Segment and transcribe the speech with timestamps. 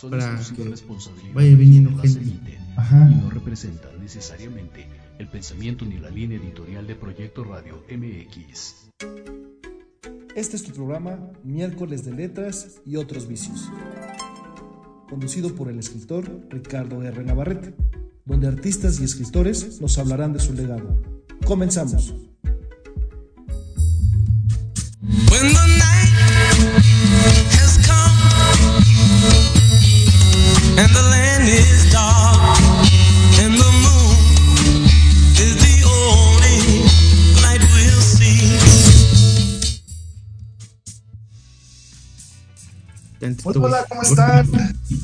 [0.00, 2.20] son Para exclusiva que responsabilidad vaya viniendo las gente.
[2.20, 3.10] emiten Ajá.
[3.10, 4.86] y no representan necesariamente
[5.18, 8.88] el pensamiento ni la línea editorial de Proyecto Radio MX.
[10.34, 13.68] Este es tu programa Miércoles de Letras y otros vicios.
[15.10, 17.22] Conducido por el escritor Ricardo R.
[17.24, 17.74] Navarrete,
[18.24, 20.96] donde artistas y escritores nos hablarán de su legado.
[21.44, 22.14] Comenzamos.
[25.02, 26.99] When the night
[43.44, 44.48] Hola, hola, ¿cómo están?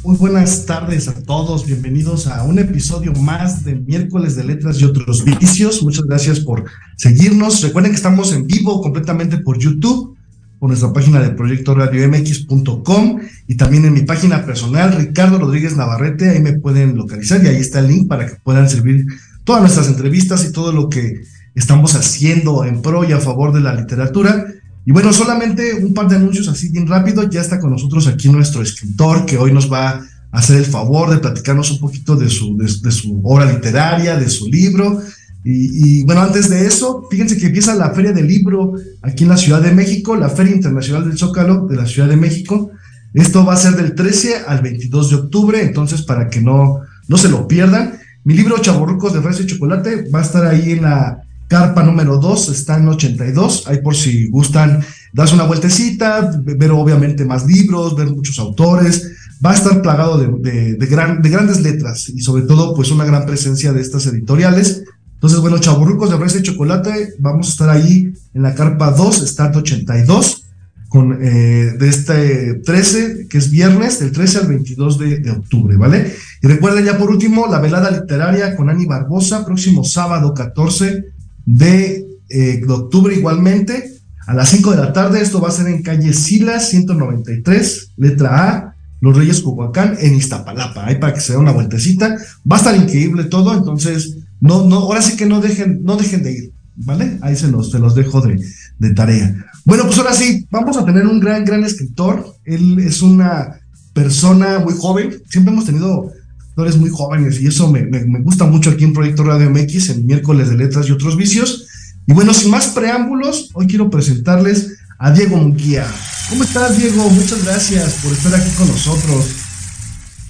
[0.03, 4.85] Muy buenas tardes a todos, bienvenidos a un episodio más de Miércoles de Letras y
[4.85, 5.83] otros vicios.
[5.83, 6.65] Muchas gracias por
[6.97, 7.61] seguirnos.
[7.61, 10.16] Recuerden que estamos en vivo completamente por YouTube,
[10.59, 15.77] por nuestra página de Proyecto Radio MX.com y también en mi página personal, Ricardo Rodríguez
[15.77, 16.31] Navarrete.
[16.31, 19.07] Ahí me pueden localizar y ahí está el link para que puedan servir
[19.45, 21.23] todas nuestras entrevistas y todo lo que
[21.55, 24.47] estamos haciendo en pro y a favor de la literatura.
[24.85, 27.29] Y bueno, solamente un par de anuncios así bien rápido.
[27.29, 30.03] Ya está con nosotros aquí nuestro escritor que hoy nos va a
[30.33, 34.29] hacer el favor de platicarnos un poquito de su, de, de su obra literaria, de
[34.29, 35.01] su libro.
[35.49, 39.31] Y, y, bueno, antes de eso, fíjense que empieza la Feria del Libro aquí en
[39.31, 42.73] la Ciudad de México, la Feria Internacional del Zócalo de la Ciudad de México.
[43.15, 47.17] Esto va a ser del 13 al 22 de octubre, entonces para que no, no
[47.17, 47.93] se lo pierdan.
[48.25, 52.19] Mi libro Chaborrucos de Fresa y Chocolate va a estar ahí en la carpa número
[52.19, 57.95] 2, está en 82, ahí por si gustan darse una vueltecita, ver obviamente más libros,
[57.95, 59.13] ver muchos autores,
[59.45, 62.91] va a estar plagado de, de, de, gran, de grandes letras y sobre todo pues
[62.91, 64.83] una gran presencia de estas editoriales.
[65.17, 69.27] Entonces, bueno, Chaburrucos de Fresa y Chocolate, vamos a estar ahí en la carpa 2,
[69.27, 70.45] start 82,
[70.89, 76.13] con, eh, de este 13, que es viernes, del 13 al 22 de, octubre, ¿vale?
[76.43, 81.05] Y recuerden ya por último, la velada literaria con Ani Barbosa, próximo sábado 14
[81.47, 83.97] de, eh, de octubre igualmente,
[84.27, 88.51] a las 5 de la tarde, esto va a ser en calle Silas 193, letra
[88.51, 92.17] A, Los Reyes Coyoacán, en Iztapalapa, ahí para que se dé una vueltecita,
[92.51, 96.23] va a estar increíble todo, entonces, no, no, ahora sí que no dejen, no dejen
[96.23, 97.19] de ir, ¿vale?
[97.23, 98.41] Ahí se los, se los dejo de,
[98.79, 99.35] de tarea.
[99.65, 103.61] Bueno, pues ahora sí, vamos a tener un gran, gran escritor, él es una
[103.93, 108.47] persona muy joven, siempre hemos tenido escritores muy jóvenes y eso me, me, me, gusta
[108.47, 111.67] mucho aquí en Proyecto Radio MX en miércoles de letras y otros vicios.
[112.07, 115.87] Y bueno, sin más preámbulos, hoy quiero presentarles a Diego Munguía.
[116.29, 117.09] ¿Cómo estás, Diego?
[117.11, 119.27] Muchas gracias por estar aquí con nosotros.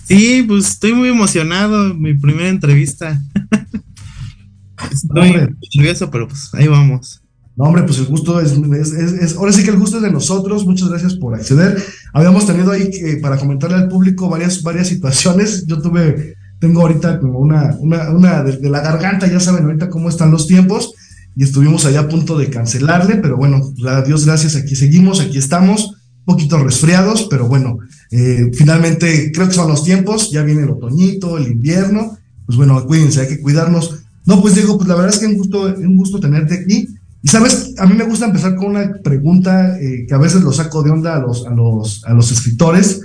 [0.08, 3.20] Sí, pues estoy muy emocionado, mi primera entrevista.
[4.92, 5.54] estoy Hombre.
[5.74, 7.22] nervioso, pero pues ahí vamos.
[7.56, 10.02] No, hombre, pues el gusto es, es, es, es, ahora sí que el gusto es
[10.02, 10.66] de nosotros.
[10.66, 11.82] Muchas gracias por acceder.
[12.12, 15.66] Habíamos tenido ahí que, para comentarle al público varias, varias situaciones.
[15.66, 19.88] Yo tuve, tengo ahorita como una, una, una de, de, la garganta, ya saben ahorita
[19.88, 20.92] cómo están los tiempos.
[21.34, 25.36] Y estuvimos allá a punto de cancelarle, pero bueno, a Dios gracias, aquí seguimos, aquí
[25.36, 27.76] estamos, un poquito resfriados, pero bueno,
[28.10, 32.82] eh, finalmente creo que son los tiempos, ya viene el otoñito, el invierno, pues bueno,
[32.86, 34.05] cuídense, hay que cuidarnos.
[34.26, 36.88] No, pues Diego, pues la verdad es que un gusto, un gusto tenerte aquí.
[37.22, 40.52] Y sabes, a mí me gusta empezar con una pregunta eh, que a veces lo
[40.52, 43.00] saco de onda a los, a los, a los escritores,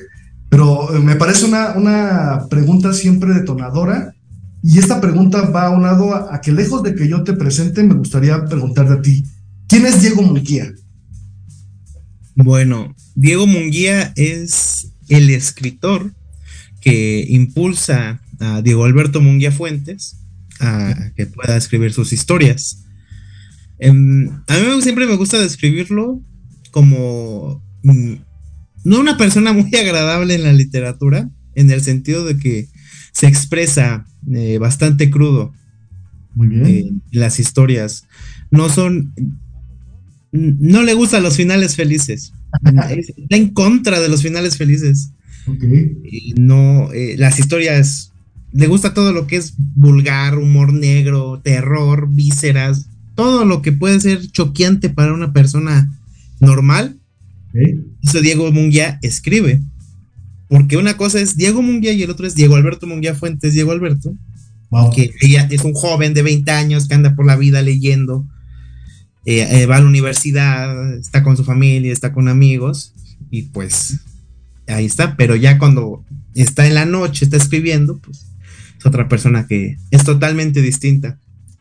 [0.49, 4.13] pero eh, me parece una, una pregunta siempre detonadora.
[4.63, 7.95] Y esta pregunta va aunado a, a que lejos de que yo te presente, me
[7.95, 9.23] gustaría preguntarte a ti,
[9.67, 10.71] ¿quién es Diego Munguía?
[12.35, 16.13] Bueno, Diego Munguía es el escritor
[16.79, 20.20] que impulsa a Diego Alberto Munguía Fuentes
[20.61, 22.85] a que pueda escribir sus historias.
[23.81, 26.21] a mí siempre me gusta describirlo
[26.71, 28.13] como mm,
[28.83, 32.67] no una persona muy agradable en la literatura, en el sentido de que
[33.11, 35.53] se expresa eh, bastante crudo.
[36.33, 36.65] Muy bien.
[36.65, 38.07] Eh, las historias
[38.51, 39.13] no son.
[40.31, 42.33] No le gustan los finales felices.
[42.63, 45.11] Está en contra de los finales felices.
[45.45, 45.97] Okay.
[46.37, 48.10] No, eh, las historias.
[48.53, 53.99] Le gusta todo lo que es vulgar, humor negro, terror, vísceras, todo lo que puede
[53.99, 55.89] ser choqueante para una persona
[56.39, 56.97] normal.
[58.03, 59.61] Eso Diego Munguía escribe.
[60.47, 63.71] Porque una cosa es Diego Munguía y el otro es Diego Alberto Munguía Fuentes, Diego
[63.71, 64.13] Alberto.
[64.69, 64.91] Wow.
[64.91, 68.25] Que ella es un joven de 20 años que anda por la vida leyendo,
[69.25, 72.93] eh, eh, va a la universidad, está con su familia, está con amigos,
[73.29, 73.99] y pues
[74.67, 75.15] ahí está.
[75.15, 76.03] Pero ya cuando
[76.35, 78.30] está en la noche, está escribiendo, pues
[78.81, 81.17] es otra persona que es totalmente distinta.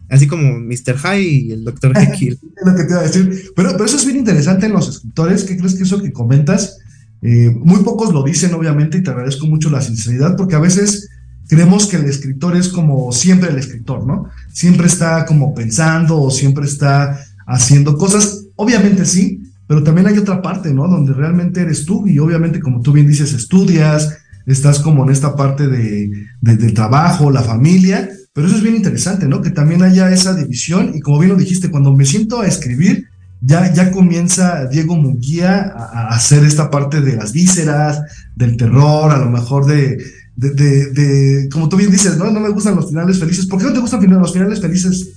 [0.08, 0.96] Así como Mr.
[0.96, 1.94] High y el Dr.
[1.98, 2.32] Jekyll.
[2.32, 3.52] es lo que te iba a decir.
[3.54, 5.44] Pero, pero eso es bien interesante en los escritores.
[5.44, 6.78] ¿Qué crees que eso que comentas?
[7.22, 11.10] Eh, muy pocos lo dicen, obviamente, y te agradezco mucho la sinceridad, porque a veces
[11.46, 14.30] creemos que el escritor es como siempre el escritor, ¿no?
[14.52, 18.46] Siempre está como pensando o siempre está haciendo cosas.
[18.56, 20.88] Obviamente sí, pero también hay otra parte, ¿no?
[20.88, 24.16] Donde realmente eres tú y obviamente, como tú bien dices, estudias,
[24.46, 26.10] estás como en esta parte de,
[26.40, 29.42] del trabajo, la familia, pero eso es bien interesante, ¿no?
[29.42, 33.06] Que también haya esa división y como bien lo dijiste, cuando me siento a escribir,
[33.40, 38.02] ya, ya comienza Diego Munguía a, hacer esta parte de las vísceras,
[38.36, 39.98] del terror, a lo mejor de,
[40.36, 42.30] de, como tú bien dices, ¿no?
[42.30, 43.46] No me gustan los finales felices.
[43.46, 45.10] ¿Por qué no te gustan los finales felices?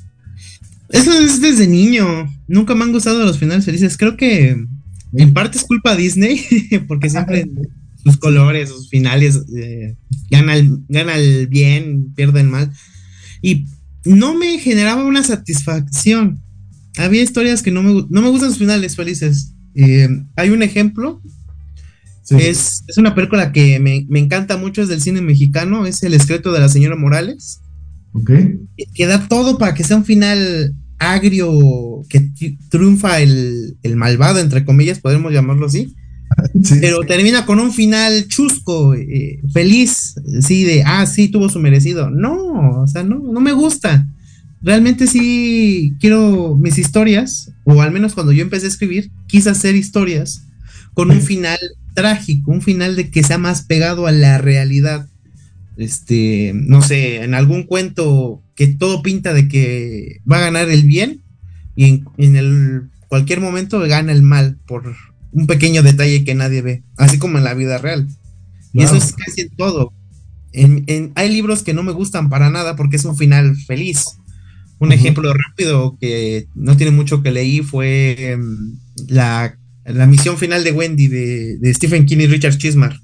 [0.89, 2.06] Eso es desde niño.
[2.48, 3.98] Nunca me han gustado los finales felices.
[3.98, 4.56] Creo que
[5.13, 6.46] en parte es culpa de Disney,
[6.88, 7.50] porque siempre
[8.03, 9.95] sus colores, sus finales, eh,
[10.29, 12.72] gana, el, gana el bien, pierde el mal.
[13.41, 13.65] Y
[14.05, 16.41] no me generaba una satisfacción.
[16.98, 19.53] Había historias que no me, no me gustan los finales felices.
[19.75, 21.22] Eh, hay un ejemplo.
[22.29, 26.13] Es, es, una película que me, me, encanta mucho, es del cine mexicano, es El
[26.13, 27.62] escrito de la señora Morales.
[28.13, 28.31] Ok.
[28.93, 32.31] Que da todo para que sea un final agrio, que
[32.69, 35.95] triunfa el, el malvado, entre comillas, podemos llamarlo así.
[36.82, 42.10] Pero termina con un final chusco, eh, feliz, sí, de, ah, sí, tuvo su merecido.
[42.10, 44.08] No, o sea, no, no me gusta.
[44.62, 49.76] Realmente sí quiero mis historias, o al menos cuando yo empecé a escribir, quise hacer
[49.76, 50.48] historias
[50.94, 51.60] con un final
[51.94, 55.08] trágico, un final de que sea más pegado a la realidad.
[55.76, 60.84] Este, no sé, en algún cuento que todo pinta de que va a ganar el
[60.84, 61.24] bien
[61.76, 64.96] y en, en el cualquier momento gana el mal por
[65.34, 68.08] un pequeño detalle que nadie ve, así como en la vida real.
[68.72, 69.94] Y eso es casi en todo.
[70.52, 74.06] En, hay libros que no me gustan para nada porque es un final feliz.
[74.80, 78.75] Un ejemplo rápido que no tiene mucho que leí fue em,
[79.08, 79.58] la,
[80.08, 83.00] misión final de Wendy de, Stephen King y Richard Chismar.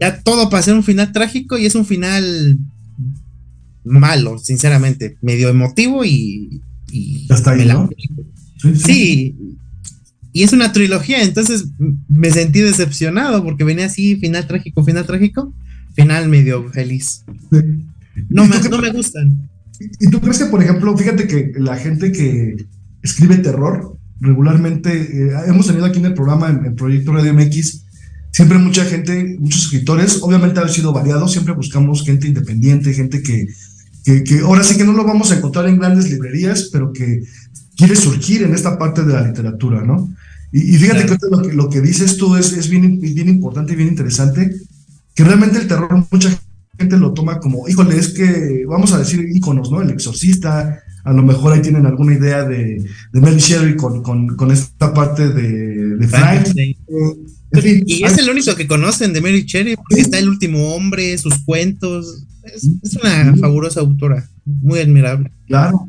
[0.00, 2.58] Ya todo para ser un final trágico y es un final
[3.84, 6.60] malo, sinceramente, medio emotivo y,
[6.90, 7.26] y
[8.74, 9.36] sí,
[10.36, 11.68] y es una trilogía, entonces
[12.10, 15.54] me sentí decepcionado porque venía así, final trágico, final trágico,
[15.94, 17.24] final medio feliz.
[18.28, 19.48] No, me, no me gustan.
[19.98, 22.54] ¿Y tú crees que, por ejemplo, fíjate que la gente que
[23.00, 27.84] escribe terror regularmente, eh, hemos tenido aquí en el programa, en el proyecto Radio MX,
[28.30, 33.46] siempre mucha gente, muchos escritores, obviamente han sido variados, siempre buscamos gente independiente, gente que,
[34.04, 37.22] que, que, ahora sí que no lo vamos a encontrar en grandes librerías, pero que
[37.74, 40.14] quiere surgir en esta parte de la literatura, ¿no?
[40.52, 43.76] Y, fíjate que lo que, lo que dices tú es, es bien, bien importante y
[43.76, 44.56] bien interesante,
[45.14, 46.38] que realmente el terror mucha
[46.78, 49.82] gente lo toma como, híjole, es que, vamos a decir, íconos, ¿no?
[49.82, 54.36] El exorcista, a lo mejor ahí tienen alguna idea de, de Mary Shelley con, con,
[54.36, 56.48] con, esta parte de, de Frank.
[57.86, 61.38] y es el único que conocen de Mary Shelley, porque está El último hombre, sus
[61.44, 62.24] cuentos.
[62.44, 65.32] Es, es una fabulosa autora, muy admirable.
[65.46, 65.88] Claro.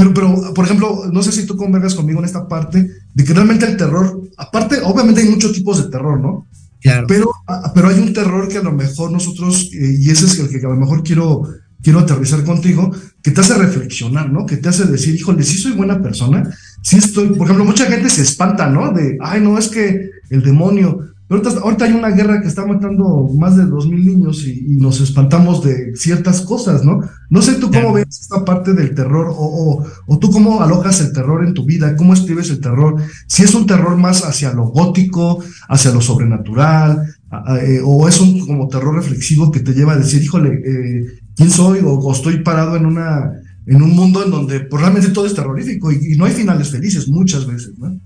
[0.00, 3.34] Pero, pero, por ejemplo, no sé si tú convergas conmigo en esta parte de que
[3.34, 6.46] realmente el terror, aparte, obviamente hay muchos tipos de terror, ¿no?
[6.80, 7.06] Claro.
[7.06, 7.30] Pero,
[7.74, 10.64] pero hay un terror que a lo mejor nosotros, eh, y ese es el que
[10.64, 11.42] a lo mejor quiero,
[11.82, 12.90] quiero aterrizar contigo,
[13.22, 14.46] que te hace reflexionar, ¿no?
[14.46, 16.42] Que te hace decir, híjole, sí soy buena persona,
[16.82, 18.92] sí estoy, por ejemplo, mucha gente se espanta, ¿no?
[18.92, 21.00] De, ay, no, es que el demonio,
[21.30, 25.62] ahorita, hay una guerra que está matando más de dos mil niños y, nos espantamos
[25.62, 27.00] de ciertas cosas, ¿no?
[27.28, 31.12] No sé tú cómo ves esta parte del terror o, o, tú cómo alojas el
[31.12, 32.96] terror en tu vida, cómo escribes el terror,
[33.28, 37.14] si es un terror más hacia lo gótico, hacia lo sobrenatural,
[37.62, 41.04] eh, o es un como terror reflexivo que te lleva a decir, híjole, eh,
[41.36, 41.80] ¿quién soy?
[41.84, 43.32] O, estoy parado en una
[43.66, 46.70] en un mundo en donde pues, realmente todo es terrorífico y, y no hay finales
[46.70, 48.00] felices muchas veces, ¿no?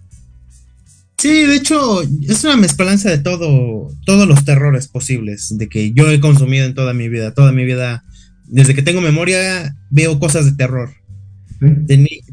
[1.18, 6.10] Sí, de hecho, es una mezclanza de todo, todos los terrores posibles, de que yo
[6.10, 8.04] he consumido en toda mi vida, toda mi vida,
[8.46, 10.90] desde que tengo memoria, veo cosas de terror.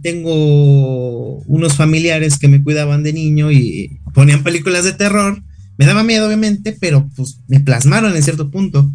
[0.01, 5.41] tengo unos familiares que me cuidaban de niño y ponían películas de terror.
[5.77, 8.91] Me daba miedo, obviamente, pero pues me plasmaron en cierto punto.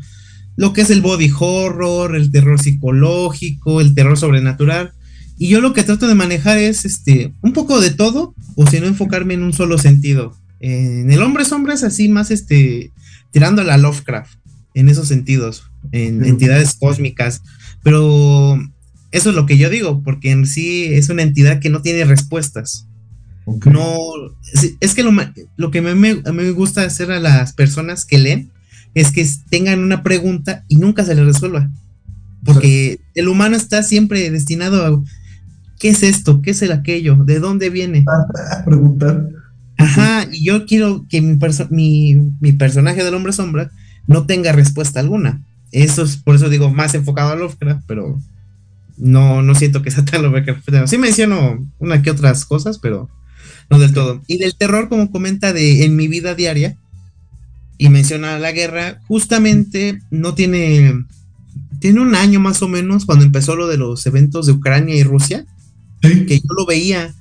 [0.56, 4.92] Lo que es el body horror, el terror psicológico, el terror sobrenatural.
[5.38, 8.80] Y yo lo que trato de manejar es este un poco de todo, o si
[8.80, 10.36] no enfocarme en un solo sentido.
[10.60, 12.90] En el hombre hombre es así más este
[13.30, 14.38] tirando a la Lovecraft,
[14.74, 17.42] en esos sentidos, en entidades cósmicas.
[17.82, 18.58] Pero
[19.12, 22.04] eso es lo que yo digo, porque en sí es una entidad que no tiene
[22.04, 22.86] respuestas.
[23.66, 23.96] No,
[24.80, 25.12] es, que lo,
[25.56, 28.50] lo que me, me, me gusta hacer a las personas que leen
[28.94, 31.70] es que tengan una pregunta y nunca se les resuelva.
[32.44, 35.02] Porque el humano está siempre destinado a
[35.78, 36.40] ¿Qué es esto?
[36.42, 37.16] ¿Qué es el aquello?
[37.16, 38.04] ¿De dónde viene?
[38.64, 39.28] Preguntar.
[39.78, 43.70] Ajá, y yo quiero que mi, perso- mi, mi personaje del hombre sombra
[44.06, 45.42] no tenga respuesta alguna.
[45.72, 48.18] Eso es, por eso digo, más enfocado a Lovecraft, pero
[48.96, 50.66] no, no siento que sea tan Lovecraft.
[50.86, 53.10] Sí menciono una que otras cosas, pero
[53.68, 54.22] no del todo.
[54.26, 56.76] Y del terror, como comenta de en mi vida diaria,
[57.78, 61.04] y menciona la guerra, justamente no tiene,
[61.80, 65.02] tiene un año más o menos cuando empezó lo de los eventos de Ucrania y
[65.02, 65.44] Rusia,
[66.02, 66.26] Sí.
[66.26, 67.14] que yo lo veía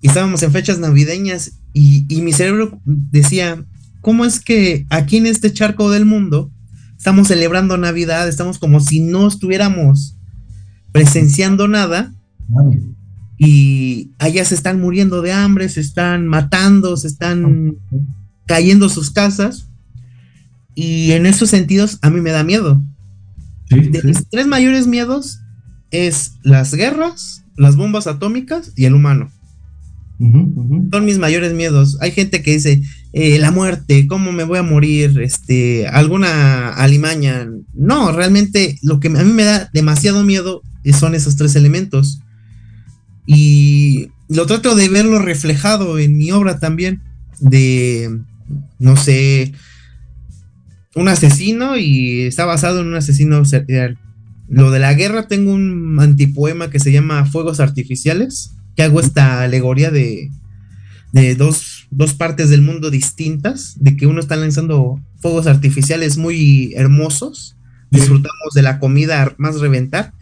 [0.00, 3.64] y estábamos en fechas navideñas y, y mi cerebro decía,
[4.00, 6.50] ¿cómo es que aquí en este charco del mundo
[6.96, 10.16] estamos celebrando Navidad, estamos como si no estuviéramos
[10.92, 12.14] presenciando nada
[13.36, 17.76] y allá se están muriendo de hambre, se están matando, se están
[18.46, 19.68] cayendo sus casas
[20.74, 22.82] y en esos sentidos a mí me da miedo.
[23.68, 24.06] Sí, De sí.
[24.06, 25.40] mis tres mayores miedos
[25.90, 29.30] es las guerras, las bombas atómicas y el humano.
[30.18, 31.98] Son mis mayores miedos.
[32.00, 32.82] Hay gente que dice,
[33.12, 35.20] eh, la muerte, ¿cómo me voy a morir?
[35.20, 37.48] Este, alguna alimaña.
[37.74, 40.62] No, realmente lo que a mí me da demasiado miedo
[40.98, 42.20] son esos tres elementos.
[43.26, 47.02] Y lo trato de verlo reflejado en mi obra también.
[47.40, 48.20] De,
[48.78, 49.52] no sé,
[50.94, 53.98] un asesino y está basado en un asesino serial.
[54.54, 59.42] Lo de la guerra, tengo un antipoema que se llama Fuegos Artificiales, que hago esta
[59.42, 60.30] alegoría de,
[61.12, 66.72] de dos, dos partes del mundo distintas, de que uno está lanzando fuegos artificiales muy
[66.76, 67.56] hermosos,
[67.90, 70.12] disfrutamos de la comida más reventar,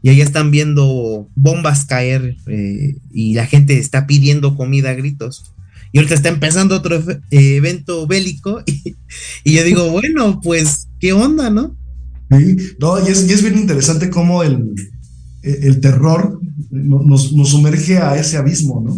[0.00, 5.52] y allá están viendo bombas caer eh, y la gente está pidiendo comida a gritos.
[5.92, 8.96] Y ahorita está empezando otro eh, evento bélico y,
[9.44, 11.76] y yo digo, bueno, pues, ¿qué onda, no?
[12.38, 14.74] Sí, no, y es, y es bien interesante cómo el,
[15.42, 18.96] el terror no- nos, nos sumerge a ese abismo, ¿no?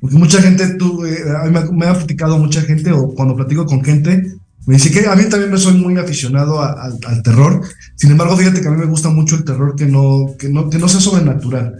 [0.00, 3.64] Porque mucha gente, tú, eh, a me, me ha platicado mucha gente, o cuando platico
[3.66, 4.34] con gente,
[4.66, 7.60] me dice que a mí también me soy muy aficionado a- al- al terror.
[7.96, 10.68] Sin embargo, fíjate que a mí me gusta mucho el terror que no, que no,
[10.70, 11.74] que no sea sobrenatural,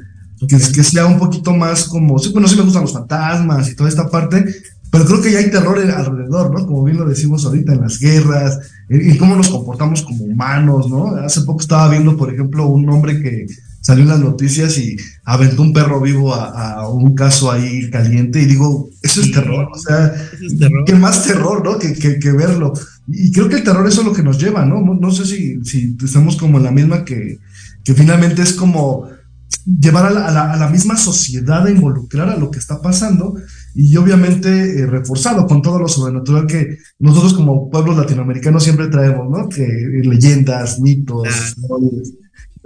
[0.49, 3.89] que, que sea un poquito más como, bueno, sí me gustan los fantasmas y toda
[3.89, 4.45] esta parte,
[4.91, 6.67] pero creo que ya hay terror alrededor, ¿no?
[6.67, 11.07] Como bien lo decimos ahorita en las guerras, en cómo nos comportamos como humanos, ¿no?
[11.17, 13.47] Hace poco estaba viendo, por ejemplo, un hombre que
[13.81, 18.41] salió en las noticias y aventó un perro vivo a, a un caso ahí caliente
[18.41, 20.85] y digo, eso es terror, o sea, es terror.
[20.87, 21.79] qué más terror, ¿no?
[21.79, 22.73] Que, que, que verlo.
[23.07, 24.81] Y creo que el terror eso es lo que nos lleva, ¿no?
[24.81, 27.39] No, no sé si, si estamos como en la misma que,
[27.85, 29.07] que finalmente es como
[29.67, 32.81] llevar a la, a la- a la misma sociedad a involucrar a lo que está
[32.81, 33.35] pasando
[33.75, 39.29] y obviamente eh, reforzado con todo lo sobrenatural que nosotros como pueblos latinoamericanos siempre traemos,
[39.29, 39.49] ¿no?
[39.49, 41.77] Que eh, leyendas, mitos, Ah.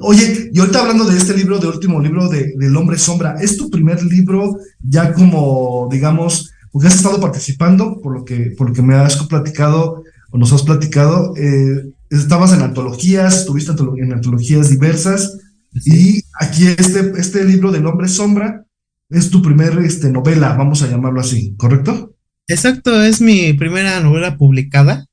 [0.01, 3.57] Oye, y ahorita hablando de este libro, de último libro de, del Hombre Sombra, ¿es
[3.57, 8.75] tu primer libro ya como, digamos, porque has estado participando, por lo que, por lo
[8.75, 14.71] que me has platicado o nos has platicado, eh, estabas en antologías, estuviste en antologías
[14.71, 15.37] diversas,
[15.85, 18.65] y aquí este, este libro del Hombre Sombra
[19.11, 22.15] es tu primer este, novela, vamos a llamarlo así, ¿correcto?
[22.47, 25.07] Exacto, es mi primera novela publicada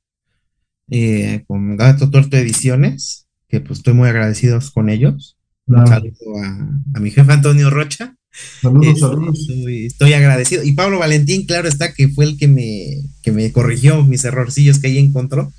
[0.90, 5.36] eh, con Gato Tuerto Ediciones, que pues estoy muy agradecido con ellos.
[5.66, 8.14] Un saludo a, a mi jefe Antonio Rocha.
[8.60, 9.48] Saludos, Este, saludos.
[9.48, 10.62] Estoy, estoy agradecido.
[10.62, 12.84] Y Pablo Valentín, claro está, que fue el que me,
[13.22, 15.52] que me corrigió mis errorcillos que ahí encontró.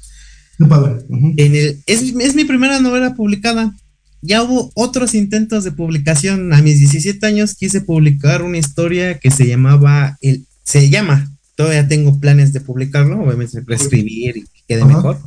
[0.69, 1.05] Padre.
[1.09, 3.75] En el, es, es mi primera novela publicada.
[4.21, 6.53] Ya hubo otros intentos de publicación.
[6.53, 11.87] A mis 17 años quise publicar una historia que se llamaba, el, se llama, todavía
[11.87, 14.95] tengo planes de publicarlo, obviamente reescribir y que quede Ajá.
[14.95, 15.19] mejor,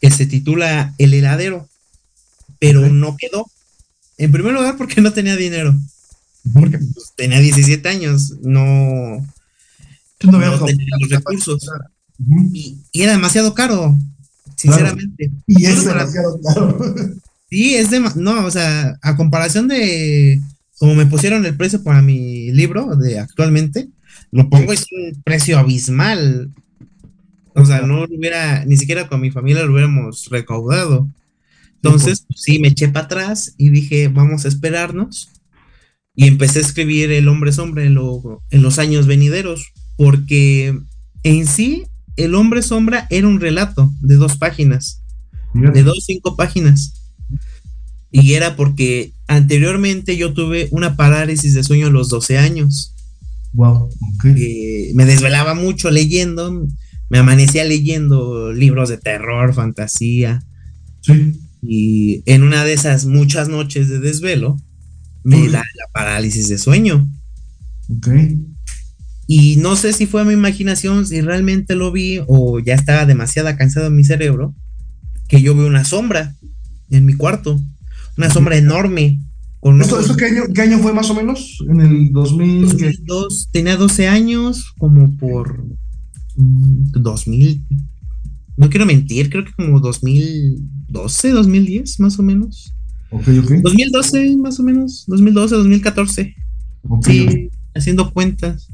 [0.00, 1.68] que se titula El heladero,
[2.58, 3.46] pero no quedó.
[4.16, 5.74] En primer lugar porque no tenía dinero,
[6.52, 9.26] porque pues, tenía 17 años, no,
[10.22, 11.68] no no tenía los recursos
[12.52, 13.96] y, y era demasiado caro,
[14.56, 15.30] sinceramente.
[15.46, 16.94] Y es demasiado claro.
[17.54, 20.40] Sí, es de, no, o sea, a comparación de
[20.78, 23.88] como me pusieron el precio para mi libro de actualmente,
[24.32, 26.50] lo pongo es un precio abismal.
[27.54, 31.08] O sea, no lo hubiera, ni siquiera con mi familia lo hubiéramos recaudado.
[31.76, 35.30] Entonces, sí, me eché para atrás y dije, vamos a esperarnos.
[36.16, 40.78] Y empecé a escribir El hombre sombra en, lo- en los años venideros, porque
[41.24, 41.84] en sí,
[42.16, 45.02] El hombre sombra era un relato de dos páginas
[45.72, 47.03] de dos, cinco páginas.
[48.16, 52.94] Y era porque anteriormente yo tuve una parálisis de sueño a los 12 años.
[53.52, 54.34] Wow, ok.
[54.36, 56.64] que me desvelaba mucho leyendo,
[57.10, 60.44] me amanecía leyendo libros de terror, fantasía.
[61.00, 61.40] Sí.
[61.60, 64.60] Y en una de esas muchas noches de desvelo,
[65.24, 67.08] me da la parálisis de sueño.
[67.88, 68.08] Ok.
[69.26, 73.56] Y no sé si fue mi imaginación, si realmente lo vi o ya estaba demasiado
[73.56, 74.54] cansado en mi cerebro,
[75.26, 76.36] que yo veo una sombra
[76.90, 77.60] en mi cuarto,
[78.16, 79.20] una sombra enorme.
[79.60, 81.58] Con ¿Esto, ¿esto qué, año, qué, año, fue más o menos?
[81.68, 82.68] En el 2000.
[82.68, 85.64] 2002, tenía 12 años, como por
[86.36, 87.64] 2000.
[87.68, 87.76] Mm,
[88.56, 92.74] no quiero mentir, creo que como 2012, 2010, más o menos.
[93.10, 93.50] Ok, ok.
[93.62, 95.04] 2012, más o menos.
[95.06, 96.34] 2012, 2014.
[96.82, 98.68] Okay, sí, haciendo cuentas.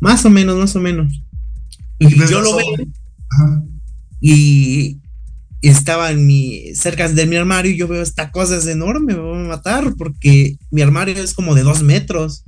[0.00, 1.22] Más o menos, más o menos.
[1.98, 2.66] Y, yo lo veo.
[3.30, 3.64] Ajá.
[4.20, 5.01] Y
[5.68, 9.20] estaba en mi, cerca de mi armario y yo veo esta cosa es enorme, me
[9.20, 12.44] va a matar porque mi armario es como de dos metros.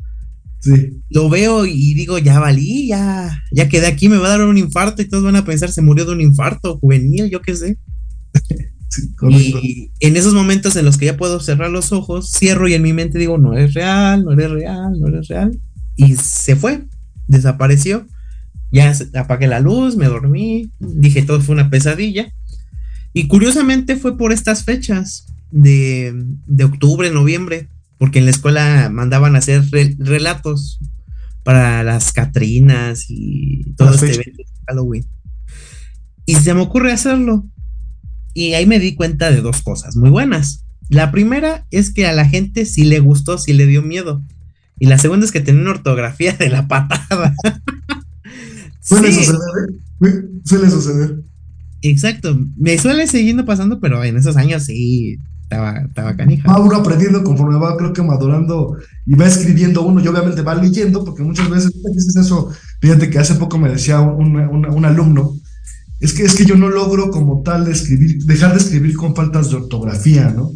[0.60, 1.02] Sí.
[1.10, 4.58] Lo veo y digo, ya valí, ya, ya quedé aquí, me va a dar un
[4.58, 7.78] infarto y todos van a pensar, se murió de un infarto juvenil, yo qué sé.
[9.28, 12.74] Sí, y en esos momentos en los que ya puedo cerrar los ojos, cierro y
[12.74, 15.58] en mi mente digo, no es real, no es real, no es real.
[15.96, 16.84] Y se fue,
[17.26, 18.06] desapareció.
[18.70, 22.32] Ya apagué la luz, me dormí, dije todo fue una pesadilla.
[23.14, 26.12] Y curiosamente fue por estas fechas de,
[26.46, 29.64] de octubre, noviembre, porque en la escuela mandaban a hacer
[29.98, 30.80] relatos
[31.44, 35.06] para las Catrinas y todo este evento de Halloween.
[36.26, 37.46] Y se me ocurre hacerlo.
[38.32, 40.64] Y ahí me di cuenta de dos cosas muy buenas.
[40.88, 44.22] La primera es que a la gente sí le gustó, sí le dio miedo.
[44.78, 47.34] Y la segunda es que tenía una ortografía de la patada.
[48.80, 49.40] Suele suceder,
[50.04, 50.24] ¿eh?
[50.44, 51.22] Suele suceder.
[51.84, 52.38] Exacto.
[52.56, 56.50] Me suele siguiendo pasando, pero en esos años sí estaba, estaba canija.
[56.50, 60.54] Va uno aprendiendo conforme va, creo que madurando y va escribiendo uno y obviamente va
[60.54, 62.50] leyendo, porque muchas veces es eso.
[62.80, 65.34] Fíjate que hace poco me decía un, un, alumno,
[66.00, 69.50] es que, es que yo no logro como tal escribir, dejar de escribir con faltas
[69.50, 70.52] de ortografía, ¿no?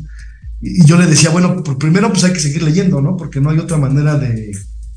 [0.62, 3.18] Y yo le decía, bueno, por primero pues hay que seguir leyendo, ¿no?
[3.18, 4.50] Porque no hay otra manera de,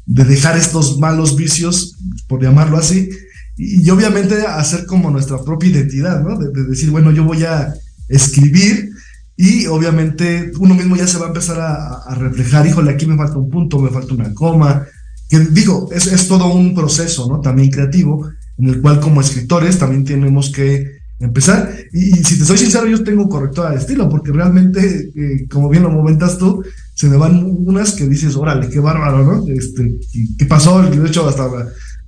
[0.05, 1.97] de dejar estos malos vicios,
[2.29, 3.09] por llamarlo así,
[3.57, 6.37] y, obviamente hacer como nuestra propia identidad, ¿no?
[6.37, 7.73] De, de, decir, bueno, yo voy a
[8.07, 8.91] escribir
[9.37, 13.17] y obviamente uno mismo ya se va a empezar a, a reflejar, híjole, aquí me
[13.17, 14.85] falta un punto, me falta una coma,
[15.31, 17.39] que digo, es, es todo un proceso, ¿no?
[17.39, 21.73] También creativo, en el cual como escritores también tenemos que empezar.
[21.93, 25.83] Y, si te soy sincero, yo tengo correctora de estilo, porque realmente, eh, como bien
[25.83, 26.61] lo comentas tú,
[26.93, 29.47] se me van unas que dices, órale, qué bárbaro, ¿no?
[29.47, 29.99] Este,
[30.37, 30.81] ¿Qué pasó?
[30.81, 31.47] De hecho, hasta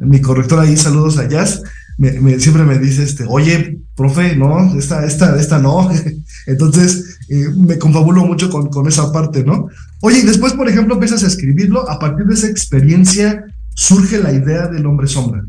[0.04, 1.62] mi correctora ahí, saludos a Jazz,
[1.98, 5.90] me, siempre me dice, este, oye, profe, no, esta, esta, esta no.
[6.48, 9.68] Entonces, eh, me confabulo mucho con, con esa parte, ¿no?
[10.02, 13.44] Oye, y después, por ejemplo, empiezas a escribirlo, a partir de esa experiencia
[13.76, 15.44] surge la idea del hombre sombra.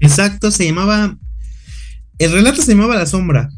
[0.00, 1.16] Exacto, se llamaba
[2.18, 3.50] el relato se llamaba La Sombra.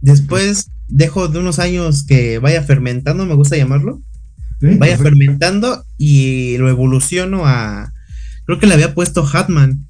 [0.00, 4.02] Después dejo de unos años que vaya fermentando, me gusta llamarlo.
[4.60, 7.92] vaya fermentando y lo evoluciono a.
[8.48, 9.86] Creo que le había puesto Hatman,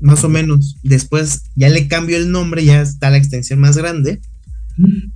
[0.00, 0.76] más o menos.
[0.84, 4.20] Después ya le cambio el nombre, ya está la extensión más grande.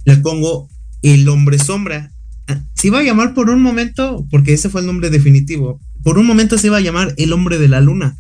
[0.05, 0.69] Le pongo
[1.01, 2.11] El Hombre Sombra.
[2.49, 5.79] Ah, se iba a llamar por un momento, porque ese fue el nombre definitivo.
[6.03, 8.19] Por un momento se iba a llamar El Hombre de la Luna.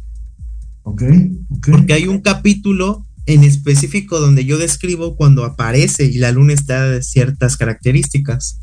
[0.84, 1.02] Ok,
[1.48, 1.68] ok.
[1.72, 6.88] Porque hay un capítulo en específico donde yo describo cuando aparece y la luna está
[6.90, 8.60] de ciertas características.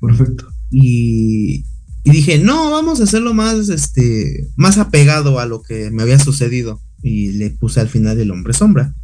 [0.00, 0.48] Perfecto.
[0.70, 1.66] Y,
[2.10, 6.80] dije, no, vamos a hacerlo más, este, más apegado a lo que me había sucedido.
[7.02, 8.94] Y le puse al final el hombre sombra.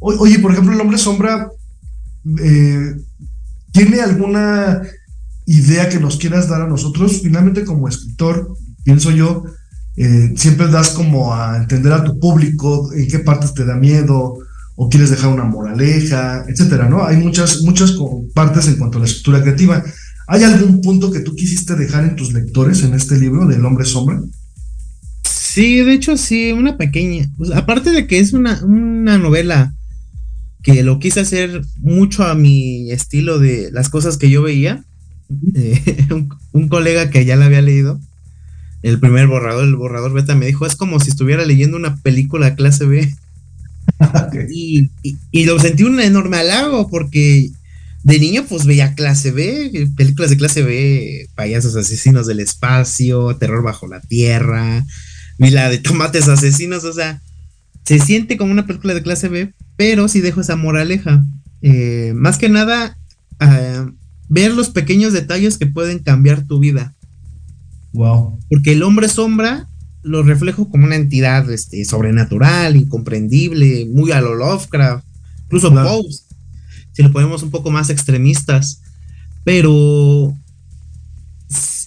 [0.00, 1.48] oye, por ejemplo, el hombre sombra,
[2.40, 2.96] eh,
[3.72, 4.82] ¿tiene alguna
[5.46, 7.20] idea que nos quieras dar a nosotros?
[7.22, 9.44] Finalmente, como escritor, pienso yo,
[9.96, 14.38] eh, siempre das como a entender a tu público en qué partes te da miedo
[14.76, 17.04] o quieres dejar una moraleja, etcétera, ¿no?
[17.04, 17.96] Hay muchas, muchas
[18.34, 19.82] partes en cuanto a la escritura creativa.
[20.26, 23.84] ¿Hay algún punto que tú quisiste dejar en tus lectores en este libro del hombre
[23.84, 24.20] sombra?
[25.22, 27.28] Sí, de hecho sí, una pequeña.
[27.54, 29.74] aparte de que es una, una novela
[30.62, 34.84] que lo quise hacer mucho a mi estilo de las cosas que yo veía,
[35.54, 38.00] eh, un, un, colega que ya la había leído
[38.86, 42.54] el primer borrador, el borrador beta, me dijo, es como si estuviera leyendo una película
[42.54, 43.12] clase B.
[44.52, 47.50] y, lo sentí un enorme halago porque
[48.06, 53.64] de niño pues veía clase B, películas de clase B, payasos asesinos del espacio, terror
[53.64, 54.86] bajo la tierra,
[55.38, 57.20] vi la de tomates asesinos, o sea,
[57.84, 61.24] se siente como una película de clase B, pero sí dejo esa moraleja.
[61.62, 62.96] Eh, más que nada,
[63.40, 63.90] ah,
[64.28, 66.94] ver los pequeños detalles que pueden cambiar tu vida.
[68.48, 69.68] Porque el hombre sombra
[70.02, 75.04] lo reflejo como una entidad este, sobrenatural, incomprendible, muy a lo Lovecraft,
[75.46, 76.25] incluso Post,
[76.96, 78.80] si lo ponemos un poco más extremistas.
[79.44, 80.34] Pero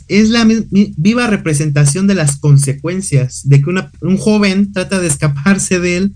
[0.07, 0.47] es la
[0.97, 6.15] viva representación de las consecuencias, de que una- un joven trata de escaparse de él,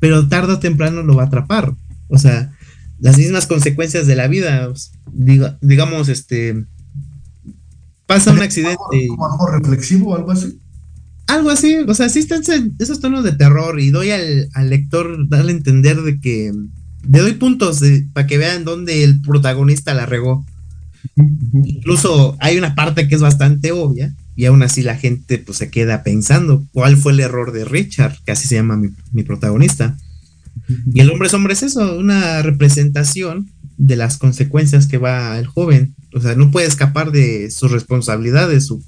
[0.00, 1.72] pero tarde o temprano lo va a atrapar.
[2.08, 2.52] O sea,
[3.00, 4.72] las mismas consecuencias de la vida.
[5.14, 6.64] diga- digamos, este,
[8.06, 8.76] pasa un accidente.
[9.08, 10.58] Como algo reflexivo algo así.
[11.26, 12.42] Algo así, o sea, sí están
[12.78, 16.52] esos tonos de terror y doy al, al lector darle a entender de que
[17.08, 17.80] le doy puntos
[18.12, 20.44] para que vean dónde el protagonista la regó.
[21.16, 25.70] Incluso hay una parte que es bastante obvia y aún así la gente pues se
[25.70, 28.76] queda pensando cuál fue el error de Richard, que así se llama
[29.12, 29.96] mi, protagonista.
[30.94, 35.46] Y el hombre es hombre es eso, una representación de las consecuencias que va el
[35.46, 35.94] joven.
[36.14, 38.82] O sea, no puede escapar de sus responsabilidades, su,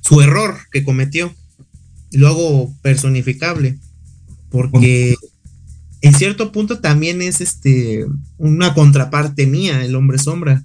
[0.00, 1.34] su error que cometió.
[2.10, 3.78] Y lo hago personificable.
[4.50, 5.16] Porque
[6.06, 10.64] en cierto punto también es este una contraparte mía, el hombre sombra.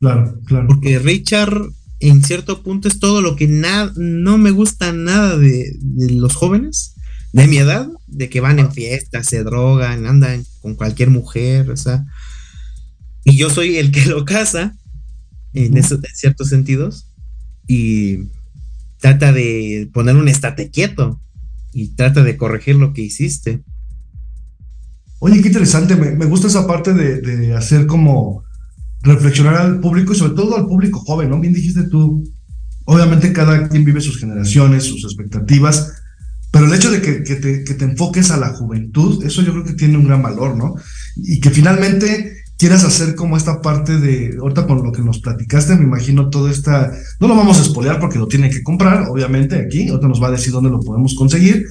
[0.00, 0.66] Claro, claro.
[0.66, 1.54] Porque Richard,
[2.00, 6.92] en cierto punto, es todo lo que no me gusta nada de, de los jóvenes
[7.32, 11.76] de mi edad, de que van en fiestas, se drogan, andan con cualquier mujer, o
[11.76, 12.04] sea.
[13.24, 14.76] Y yo soy el que lo casa,
[15.52, 17.08] en, esos, en ciertos sentidos,
[17.66, 18.28] y
[18.98, 21.20] trata de poner un estate quieto
[21.72, 23.62] y trata de corregir lo que hiciste.
[25.24, 28.42] Oye, qué interesante, me, gusta esa parte de, hacer como
[29.02, 31.38] reflexionar al público y sobre todo al público joven, ¿no?
[31.38, 32.24] Bien dijiste tú,
[32.86, 35.92] obviamente cada quien vive sus generaciones, sus expectativas,
[36.50, 39.52] pero el hecho de que, que te, que te enfoques a la juventud, eso yo
[39.52, 40.74] creo que tiene un gran valor, ¿no?
[41.14, 45.76] Y que finalmente quieras hacer como esta parte de, ahorita con lo que nos platicaste,
[45.76, 49.54] me imagino toda esta, no lo vamos a espolear porque lo tiene que comprar, obviamente,
[49.54, 51.64] aquí, ahorita nos va a decir dónde lo podemos conseguir,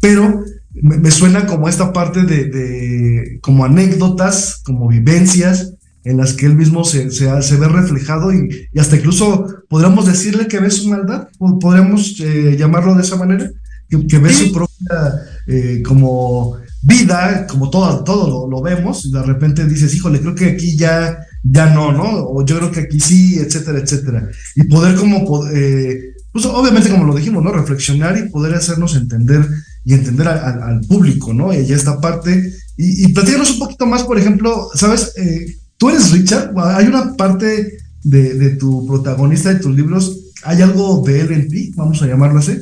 [0.00, 6.32] pero me, me suena como esta parte de, de, como anécdotas, como vivencias, en las
[6.32, 10.58] que él mismo se, se, se ve reflejado y, y, hasta incluso podríamos decirle que
[10.58, 13.50] ve su maldad, o podríamos eh, llamarlo de esa manera,
[13.88, 19.12] que, que ve su propia eh, como vida, como todo, todo lo, lo, vemos, y
[19.12, 22.24] de repente dices, híjole, creo que aquí ya, ya no, ¿no?
[22.24, 24.28] O yo creo que aquí sí, etcétera, etcétera.
[24.56, 27.52] Y poder como, eh, pues obviamente como lo dijimos, ¿no?
[27.52, 29.46] Reflexionar y poder hacernos entender
[29.84, 31.52] y entender al, al, al público, ¿no?
[31.52, 32.52] Y ya esta parte.
[32.76, 35.12] Y, y platícanos un poquito más, por ejemplo, ¿sabes?
[35.16, 40.62] Eh, Tú eres Richard, hay una parte de, de, tu protagonista de tus libros, ¿hay
[40.62, 41.72] algo de él en ti?
[41.74, 42.56] Vamos a llamarlo así.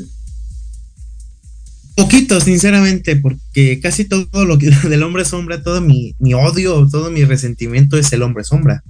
[1.96, 7.10] Poquito, sinceramente, porque casi todo lo que del hombre sombra, todo mi, mi odio, todo
[7.10, 8.82] mi resentimiento es el hombre sombra.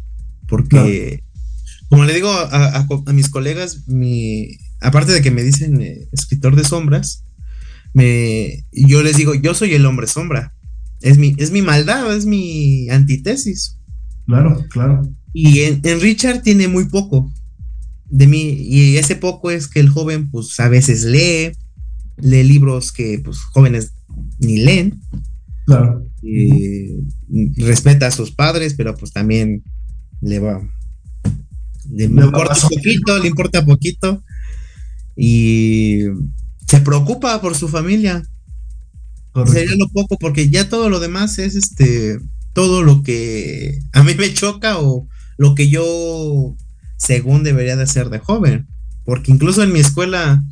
[0.47, 1.89] Porque, claro.
[1.89, 6.07] como le digo a, a, a, mis colegas, mi, aparte de que me dicen eh,
[6.13, 7.25] escritor de sombras,
[7.93, 10.55] me, yo les digo, yo soy el hombre sombra.
[11.01, 13.79] Es mi, es mi maldad, es mi antítesis.
[14.27, 15.03] Claro, claro.
[15.33, 17.33] Y en, en, Richard tiene muy poco
[18.09, 21.53] de mí, y ese poco es que el joven, pues a veces lee,
[22.17, 23.93] lee libros que, pues, jóvenes
[24.41, 25.01] ni leen.
[25.67, 26.05] Claro.
[26.23, 26.99] Eh,
[27.57, 29.63] respeta a sus padres, pero pues también
[30.21, 30.61] le va.
[31.91, 34.23] Le, le importa poquito, le importa poquito.
[35.17, 36.05] Y
[36.71, 38.23] se preocupa por su familia.
[39.33, 39.59] Correcto.
[39.59, 42.21] Sería lo poco, porque ya todo lo demás es este
[42.53, 46.57] todo lo que a mí me choca o lo que yo
[46.97, 48.69] según debería de hacer de joven.
[49.05, 50.45] Porque incluso en mi escuela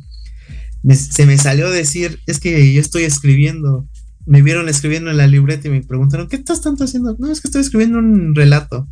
[0.83, 3.87] me, se me salió decir, es que yo estoy escribiendo.
[4.25, 7.15] Me vieron escribiendo en la libreta y me preguntaron, ¿qué estás tanto haciendo?
[7.17, 8.89] No, es que estoy escribiendo un relato.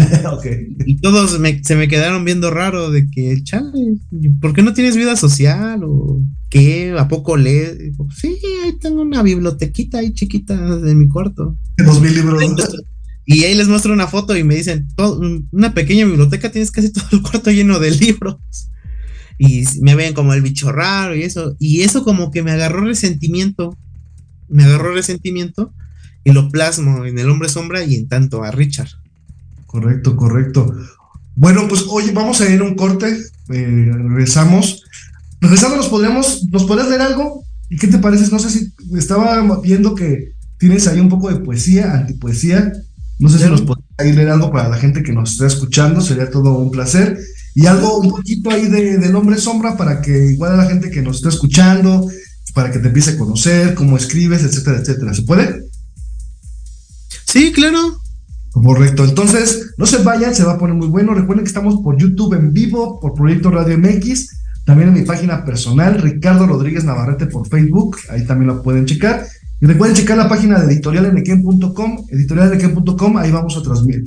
[0.32, 0.76] okay.
[0.86, 3.96] Y todos me, se me quedaron viendo raro de que, chale,
[4.40, 5.82] ¿por qué no tienes vida social?
[5.84, 6.94] ¿O qué?
[6.98, 7.78] ¿A poco lees?
[7.78, 11.56] Digo, sí, ahí tengo una bibliotequita ahí chiquita en mi cuarto.
[11.78, 12.42] Dos mil libros.
[13.26, 15.20] Y ahí les muestro una foto y me dicen, todo,
[15.52, 18.38] una pequeña biblioteca, tienes casi todo el cuarto lleno de libros.
[19.38, 21.56] Y me ven como el bicho raro y eso.
[21.58, 23.76] Y eso como que me agarró resentimiento.
[24.48, 25.72] Me agarró resentimiento
[26.24, 28.90] y lo plasmo en el hombre sombra y en tanto a Richard.
[29.70, 30.74] Correcto, correcto.
[31.36, 33.06] Bueno, pues oye, vamos a ir a un corte.
[33.50, 34.82] Eh, regresamos.
[35.40, 37.44] Regresando, nos podríamos, ¿nos podrías leer algo?
[37.68, 38.28] ¿Y qué te parece?
[38.32, 42.72] No sé si estaba viendo que tienes ahí un poco de poesía, antipoesía.
[43.20, 46.28] No sé si nos podrías leer algo para la gente que nos está escuchando, sería
[46.28, 47.16] todo un placer.
[47.54, 50.90] Y algo un poquito ahí de, del hombre sombra para que igual a la gente
[50.90, 52.10] que nos está escuchando,
[52.54, 55.14] para que te empiece a conocer, cómo escribes, etcétera, etcétera.
[55.14, 55.62] ¿Se puede?
[57.24, 58.00] Sí, claro.
[58.52, 61.14] Correcto, entonces no se vayan, se va a poner muy bueno.
[61.14, 65.44] Recuerden que estamos por YouTube en vivo, por Proyecto Radio MX, también en mi página
[65.44, 69.26] personal, Ricardo Rodríguez Navarrete por Facebook, ahí también lo pueden checar.
[69.60, 74.04] Y recuerden checar la página de editorialenequem.com, editorialenequem.com, ahí vamos a transmitir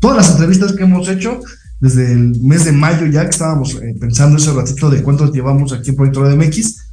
[0.00, 1.40] todas las entrevistas que hemos hecho
[1.80, 5.72] desde el mes de mayo ya que estábamos eh, pensando ese ratito de cuántos llevamos
[5.72, 6.85] aquí en Proyecto Radio MX.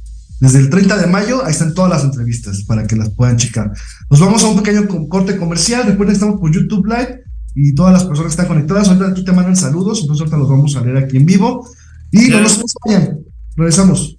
[0.44, 3.72] Desde el 30 de mayo, ahí están todas las entrevistas para que las puedan checar.
[4.10, 5.84] Nos vamos a un pequeño co- corte comercial.
[5.86, 7.20] Recuerden que estamos por YouTube Live
[7.54, 8.88] y todas las personas que están conectadas.
[8.88, 11.66] Ahorita aquí te mandan saludos, entonces ahorita los vamos a leer aquí en vivo.
[12.10, 13.20] Y no nos vayan.
[13.56, 14.18] Regresamos.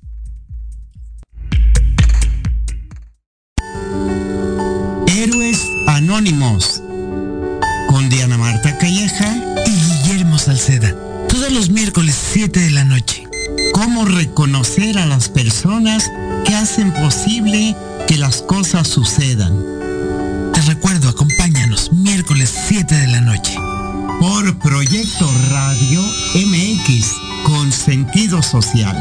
[5.08, 6.82] Héroes Anónimos
[7.90, 9.36] con Diana Marta Calleja
[9.66, 10.96] y Guillermo Salceda.
[11.30, 13.25] Todos los miércoles 7 de la noche.
[13.76, 16.10] Cómo reconocer a las personas
[16.46, 17.76] que hacen posible
[18.08, 19.54] que las cosas sucedan.
[20.54, 23.54] Te recuerdo, acompáñanos miércoles 7 de la noche.
[24.22, 26.02] Por Proyecto Radio
[26.36, 27.06] MX
[27.44, 28.96] con sentido social.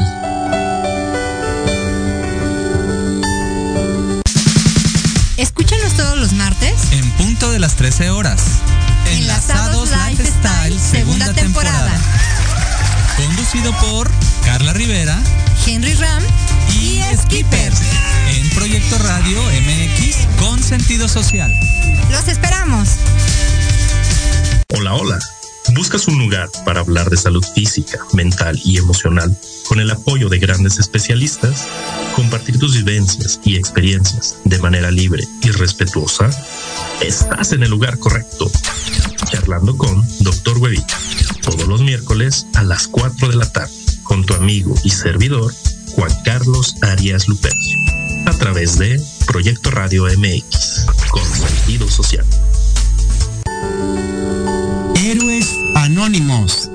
[5.37, 6.91] Escúchanos todos los martes.
[6.91, 8.41] En punto de las 13 horas.
[9.09, 11.93] Enlazados Lifestyle, segunda temporada.
[13.15, 14.11] Conducido por
[14.45, 15.19] Carla Rivera
[15.65, 16.23] Henry Ram
[16.79, 17.81] y Skippers.
[18.29, 21.51] En Proyecto Radio MX con sentido social.
[22.11, 22.89] Los esperamos.
[24.69, 25.19] Hola, hola.
[25.73, 29.35] ¿Buscas un lugar para hablar de salud física, mental y emocional
[29.67, 31.67] con el apoyo de grandes especialistas?
[32.15, 36.29] ¿Compartir tus vivencias y experiencias de manera libre y respetuosa?
[37.01, 38.51] Estás en el lugar correcto.
[39.31, 40.59] Charlando con Dr.
[40.59, 40.97] Huevita.
[41.41, 45.53] Todos los miércoles a las 4 de la tarde con tu amigo y servidor
[45.95, 47.79] Juan Carlos Arias Lupercio.
[48.25, 52.25] A través de Proyecto Radio MX con sentido social.
[54.95, 56.69] Héroes Anónimos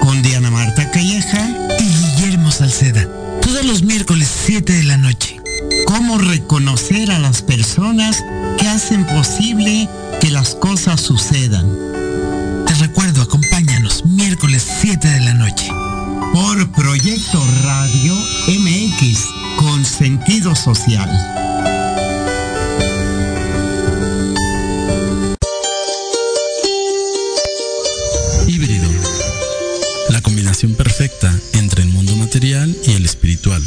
[0.00, 3.06] con Diana Marta Calleja y Guillermo Salceda.
[3.42, 5.40] Todos los miércoles 7 de la noche.
[5.86, 8.24] Cómo reconocer a las personas
[8.58, 9.88] que hacen posible
[10.20, 11.68] que las cosas sucedan.
[12.66, 15.70] Te recuerdo, acompáñanos miércoles 7 de la noche.
[16.42, 18.14] Por Proyecto Radio
[18.48, 19.26] MX
[19.58, 21.06] con sentido social.
[28.48, 28.88] Híbrido.
[30.08, 33.62] La combinación perfecta entre el mundo material y el espiritual.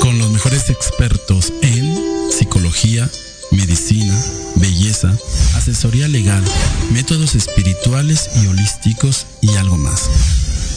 [0.00, 3.10] Con los mejores expertos en psicología,
[3.50, 4.16] medicina,
[4.54, 5.12] belleza,
[5.56, 6.44] asesoría legal,
[6.92, 10.08] métodos espirituales y holísticos y algo más.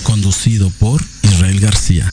[0.02, 1.04] Conducido por
[1.36, 2.10] Israel García.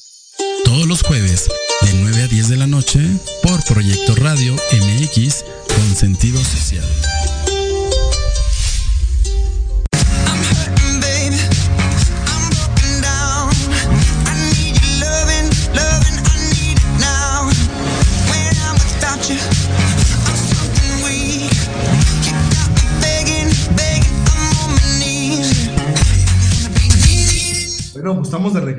[0.65, 1.49] Todos los jueves
[1.83, 2.99] de 9 a 10 de la noche
[3.45, 7.02] por Proyecto Radio MX con sentido social.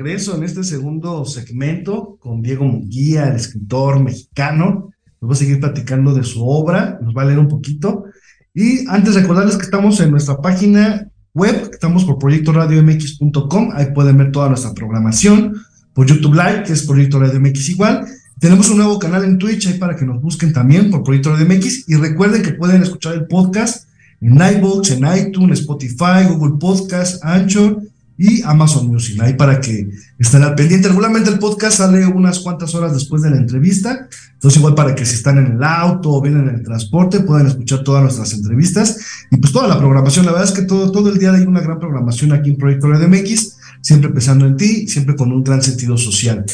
[0.04, 4.90] Regreso en este segundo segmento con Diego Munguía, el escritor mexicano.
[5.18, 8.04] Nos va a seguir platicando de su obra, nos va a leer un poquito.
[8.52, 14.30] Y antes recordarles que estamos en nuestra página web, estamos por proyectoradiomx.com, ahí pueden ver
[14.30, 15.54] toda nuestra programación,
[15.94, 18.06] por YouTube Live, que es Proyecto Radio MX igual.
[18.38, 21.46] Tenemos un nuevo canal en Twitch ahí para que nos busquen también por Proyecto Radio
[21.46, 23.88] MX y recuerden que pueden escuchar el podcast
[24.20, 27.80] en iVoox, en iTunes, Spotify, Google Podcast, Anchor
[28.16, 30.88] y Amazon Music, ahí para que estén al pendiente.
[30.88, 35.04] Regularmente el podcast sale unas cuantas horas después de la entrevista, entonces igual para que
[35.04, 38.98] si están en el auto o vienen en el transporte puedan escuchar todas nuestras entrevistas
[39.30, 40.26] y pues toda la programación.
[40.26, 42.88] La verdad es que todo, todo el día hay una gran programación aquí en Proyecto
[42.88, 46.44] Radio MX, siempre pensando en ti, siempre con un gran sentido social.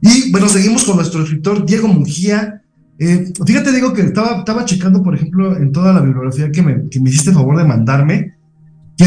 [0.00, 2.62] Y bueno, seguimos con nuestro escritor Diego Mujía.
[2.98, 6.88] Eh, fíjate, Diego, que estaba, estaba checando, por ejemplo, en toda la bibliografía que me,
[6.88, 8.34] que me hiciste favor de mandarme,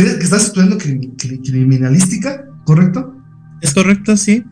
[0.02, 3.16] que, estás estudiando cri- cri- criminalística, ¿correcto?
[3.62, 4.16] ¿Es correcto?
[4.18, 4.44] Sí.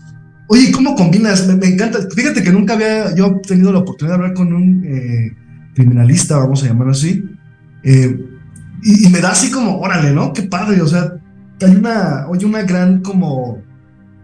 [0.48, 1.48] Oye, ¿cómo combinas?
[1.48, 2.00] Me, me encanta.
[2.14, 5.32] Fíjate que nunca había yo tenido la oportunidad de hablar con un eh,
[5.76, 7.24] criminalista, vamos a llamarlo así.
[7.84, 8.20] eh,
[8.84, 10.34] y, y me da así como, órale, ¿no?
[10.34, 10.82] Qué padre.
[10.82, 11.14] O sea,
[11.62, 13.62] hay una, hay una gran como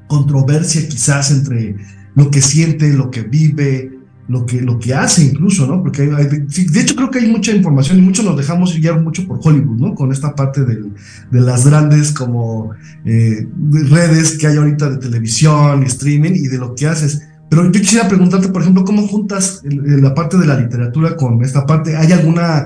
[0.07, 1.75] controversia quizás entre
[2.15, 3.96] lo que siente, lo que vive,
[4.27, 5.81] lo que, lo que hace incluso, ¿no?
[5.81, 9.25] Porque hay, de hecho creo que hay mucha información y mucho nos dejamos guiar mucho
[9.25, 9.95] por Hollywood, ¿no?
[9.95, 10.93] Con esta parte del-
[11.31, 12.71] de las grandes como
[13.05, 13.47] eh,
[13.89, 17.21] redes que hay ahorita de televisión streaming y de lo que haces.
[17.49, 21.65] Pero yo quisiera preguntarte, por ejemplo, ¿cómo juntas la parte de la literatura con esta
[21.65, 21.95] parte?
[21.95, 22.65] ¿Hay alguna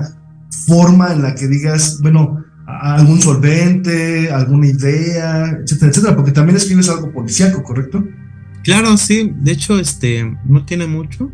[0.66, 6.16] forma en la que digas, bueno, algún solvente, alguna idea, etcétera, etcétera?
[6.16, 8.04] Porque también escribes algo policíaco, ¿correcto?
[8.64, 9.32] Claro, sí.
[9.40, 11.30] De hecho, este no tiene mucho.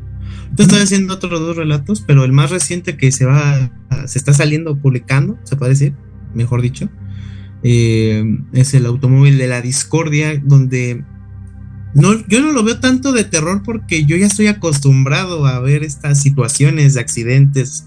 [0.57, 3.71] Yo estoy haciendo otros dos relatos, pero el más reciente que se va,
[4.07, 5.95] se está saliendo publicando, se puede decir,
[6.35, 6.88] mejor dicho,
[7.64, 11.05] Eh, es el automóvil de la discordia, donde
[11.93, 15.83] no, yo no lo veo tanto de terror porque yo ya estoy acostumbrado a ver
[15.83, 17.87] estas situaciones de accidentes,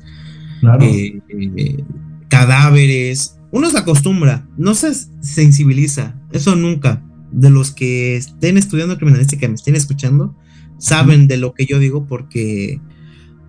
[0.59, 0.83] Claro.
[0.83, 1.83] eh, eh,
[2.27, 3.37] cadáveres.
[3.51, 7.01] Uno se acostumbra, no se sensibiliza, eso nunca.
[7.31, 10.35] De los que estén estudiando criminalística, me estén escuchando,
[10.81, 12.81] saben de lo que yo digo porque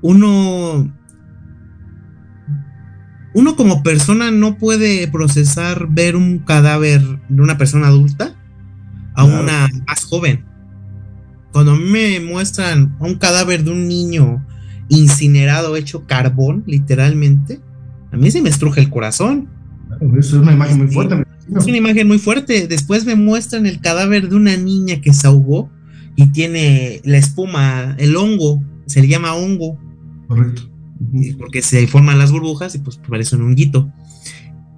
[0.03, 0.93] uno
[3.35, 8.37] uno como persona no puede procesar ver un cadáver de una persona adulta
[9.15, 9.43] a Claro.
[9.43, 10.45] una más joven.
[11.53, 14.47] Cuando a mí me muestran un cadáver de un niño
[14.89, 17.61] incinerado, hecho carbón, literalmente,
[18.11, 19.49] a mí se me estruja el corazón.
[19.89, 21.25] Claro, Eso es una imagen muy fuerte.
[21.57, 22.67] Es una imagen muy fuerte.
[22.69, 25.71] Después me muestran el cadáver de una niña que se ahogó
[26.17, 29.79] y tiene la espuma, el hongo, se le llama hongo,
[30.29, 30.63] Correcto.
[31.15, 33.93] Eh, porque se forman las burbujas y pues parece un honguito.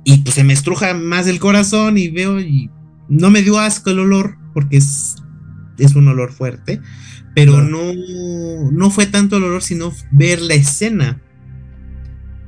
[0.04, 2.70] Y pues se me estruja más el corazón y veo y
[3.08, 5.16] no me dio asco el olor porque es,
[5.78, 6.80] es un olor fuerte,
[7.34, 7.68] pero Claro.
[7.68, 11.20] no, no fue tanto el olor, sino ver la escena.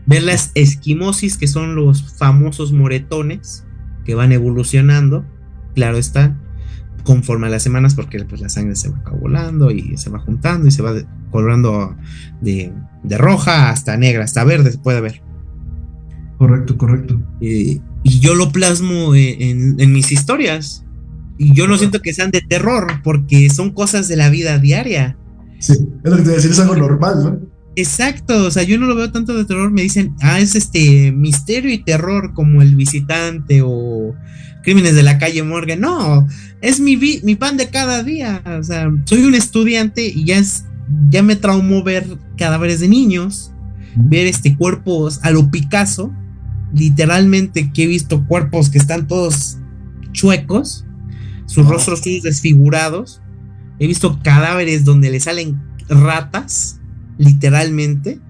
[0.07, 3.65] Ver las esquimosis, que son los famosos moretones
[4.05, 5.27] que van evolucionando,
[5.75, 6.41] claro está,
[7.07, 10.67] conforme a las semanas, porque pues la sangre se va coagulando y se va juntando
[10.67, 11.97] y se va de- colorando
[12.41, 12.73] de,
[13.05, 15.23] de roja hasta negra, hasta verde se puede ver.
[16.39, 17.19] Correcto, correcto.
[17.41, 20.83] Eh, y yo lo plasmo en, en- en mis historias.
[21.39, 25.17] Y yo no siento que sean de terror, porque son cosas de la vida diaria.
[25.59, 27.41] Sí, es lo que te voy a decir, es algo normal, ¿no?
[27.79, 31.13] Exacto, o sea, yo no lo veo tanto de terror, me dicen, ah, es este
[31.13, 34.15] misterio y terror como el visitante o
[34.63, 35.81] crímenes de la calle Morgan.
[35.81, 36.27] No,
[36.63, 38.43] es mi, vi- mi pan de cada día.
[38.59, 40.65] O sea, soy un estudiante y ya es,
[41.11, 42.07] ya me traumó ver
[42.39, 43.53] cadáveres de niños,
[43.95, 46.13] ver este cuerpos a lo Picasso,
[46.73, 49.59] literalmente que he visto cuerpos que están todos
[50.13, 50.87] chuecos,
[51.47, 53.21] sus rostros todos desfigurados.
[53.79, 55.61] He visto cadáveres donde le salen
[55.91, 56.81] ratas,
[57.19, 58.21] literalmente.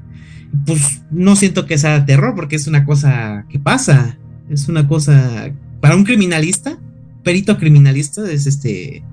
[0.64, 4.18] Pues no siento que sea terror, porque es una cosa que pasa.
[4.48, 5.52] Es una cosa.
[5.80, 6.78] Para un criminalista,
[7.22, 9.04] perito criminalista, es este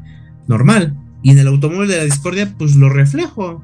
[0.47, 0.95] normal.
[1.21, 3.63] Y en el automóvil de la discordia, pues lo reflejo.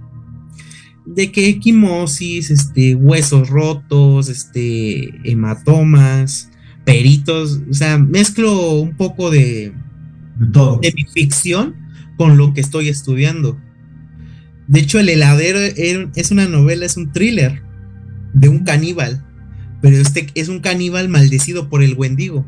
[1.05, 6.49] De que equimosis, este, huesos rotos, este, hematomas,
[6.86, 7.62] peritos.
[7.70, 9.74] O sea, mezclo un poco de,
[10.38, 10.80] De todo.
[10.82, 11.76] de mi ficción
[12.18, 13.57] con lo que estoy estudiando.
[14.70, 17.61] De hecho, El heladero er- es una novela, es un thriller
[18.34, 19.26] de un caníbal,
[19.82, 22.45] pero este es un caníbal maldecido por el Wendigo.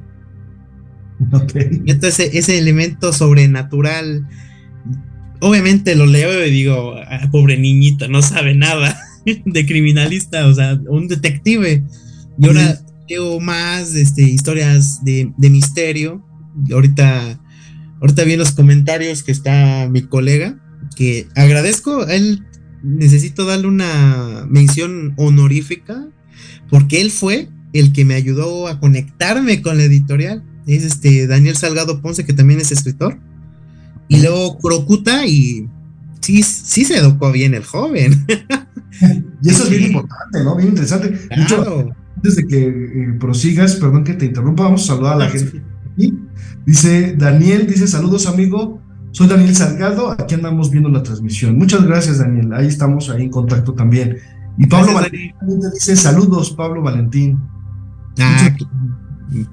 [1.32, 1.54] Ok.
[1.88, 4.28] Entonces, ese elemento sobrenatural,
[5.40, 8.96] obviamente lo leo y digo, "Ah, pobre niñito, no sabe nada
[9.46, 11.84] de criminalista, o sea, un detective.
[12.40, 16.24] Y ahora leo más este, historias de, de misterio.
[16.72, 17.40] Ahorita,
[18.00, 20.61] ahorita vi en los comentarios que está mi colega,
[20.96, 22.46] que agradezco, a él
[22.84, 26.08] necesito darle una mención honorífica,
[26.70, 31.56] porque él fue el que me ayudó a conectarme con la editorial es este Daniel
[31.56, 33.18] Salgado Ponce, que también es escritor.
[34.08, 35.68] Y luego Crocuta, y
[36.20, 38.26] sí, sí se educó bien el joven.
[39.42, 40.56] Y eso es bien importante, ¿no?
[40.56, 41.10] Bien interesante.
[41.10, 41.96] De hecho, Claro.
[42.18, 45.62] antes de que eh, prosigas, perdón que te interrumpa, vamos a saludar a la gente.
[46.66, 48.81] Dice Daniel, dice saludos amigo,
[49.12, 51.58] soy Daniel Salgado, aquí andamos viendo la transmisión.
[51.58, 54.18] Muchas gracias Daniel, ahí estamos ahí en contacto también.
[54.58, 57.40] Y Pablo Gracias, Valentín te dice saludos, Pablo Valentín.
[58.20, 58.56] Ah,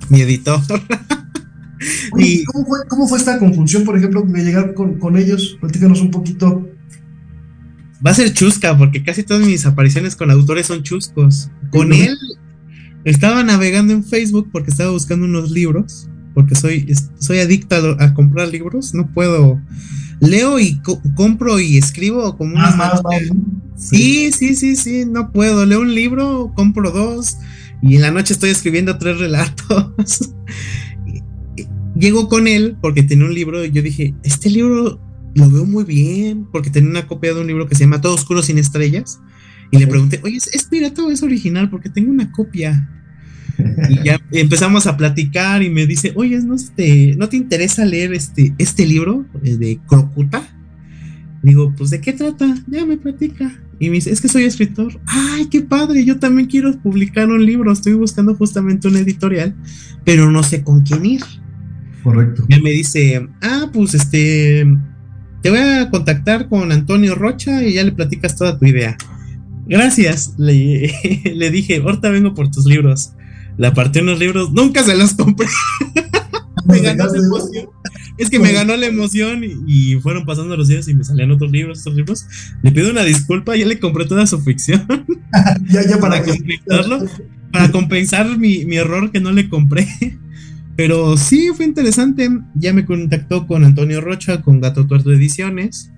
[0.09, 0.61] mi editor.
[2.19, 5.57] Y- ¿cómo, fue, ¿Cómo fue esta conjunción, por ejemplo, de llegar con, con ellos?
[5.61, 6.69] Platícanos un poquito.
[8.05, 11.51] Va a ser chusca, porque casi todas mis apariciones con autores son chuscos.
[11.71, 12.17] Con él
[13.05, 18.01] estaba navegando en Facebook porque estaba buscando unos libros, porque soy, soy adicto a, lo-
[18.01, 19.61] a comprar libros, no puedo.
[20.21, 23.37] Leo y co- compro y escribo como Más, unas más, máquinas.
[23.37, 23.89] más.
[23.89, 25.65] Sí, sí, sí, sí, no puedo.
[25.67, 27.37] Leo un libro, compro dos
[27.83, 30.33] y en la noche estoy escribiendo tres relatos.
[31.97, 35.01] Llego con él porque tenía un libro y yo dije, este libro
[35.35, 38.15] lo veo muy bien porque tenía una copia de un libro que se llama Todo
[38.15, 39.21] Oscuro sin Estrellas.
[39.71, 41.69] Y le pregunté, oye, ¿es, es pirata o es original?
[41.71, 42.89] Porque tengo una copia.
[43.89, 48.13] Y ya empezamos a platicar y me dice, oye, ¿no, este, ¿no te interesa leer
[48.13, 50.43] este, este libro eh, de Crocuta?
[51.43, 52.55] Digo, pues ¿de qué trata?
[52.67, 53.61] Ya me platica.
[53.81, 55.01] Y me dice, es que soy escritor.
[55.07, 57.73] Ay, qué padre, yo también quiero publicar un libro.
[57.73, 59.55] Estoy buscando justamente una editorial,
[60.05, 61.23] pero no sé con quién ir.
[62.03, 62.45] Correcto.
[62.49, 64.67] Ya me dice, ah, pues este,
[65.43, 68.97] te voy a contactar con Antonio Rocha y ya le platicas toda tu idea.
[69.67, 70.93] Gracias, le,
[71.35, 73.13] le dije, ahorita vengo por tus libros.
[73.59, 75.49] Le aparté unos libros, nunca se los compré.
[76.67, 77.69] me ganó la emoción.
[78.17, 81.31] Es que me ganó la emoción y, y fueron pasando los días y me salían
[81.31, 82.27] otros libros, otros libros.
[82.63, 84.87] Le pido una disculpa, ya le compré toda su ficción.
[85.69, 87.07] ya, ya para, para compensarlo,
[87.53, 89.87] para compensar mi, mi error que no le compré.
[90.77, 92.29] Pero sí, fue interesante.
[92.55, 95.91] Ya me contactó con Antonio Rocha, con Gato Tuerto Ediciones.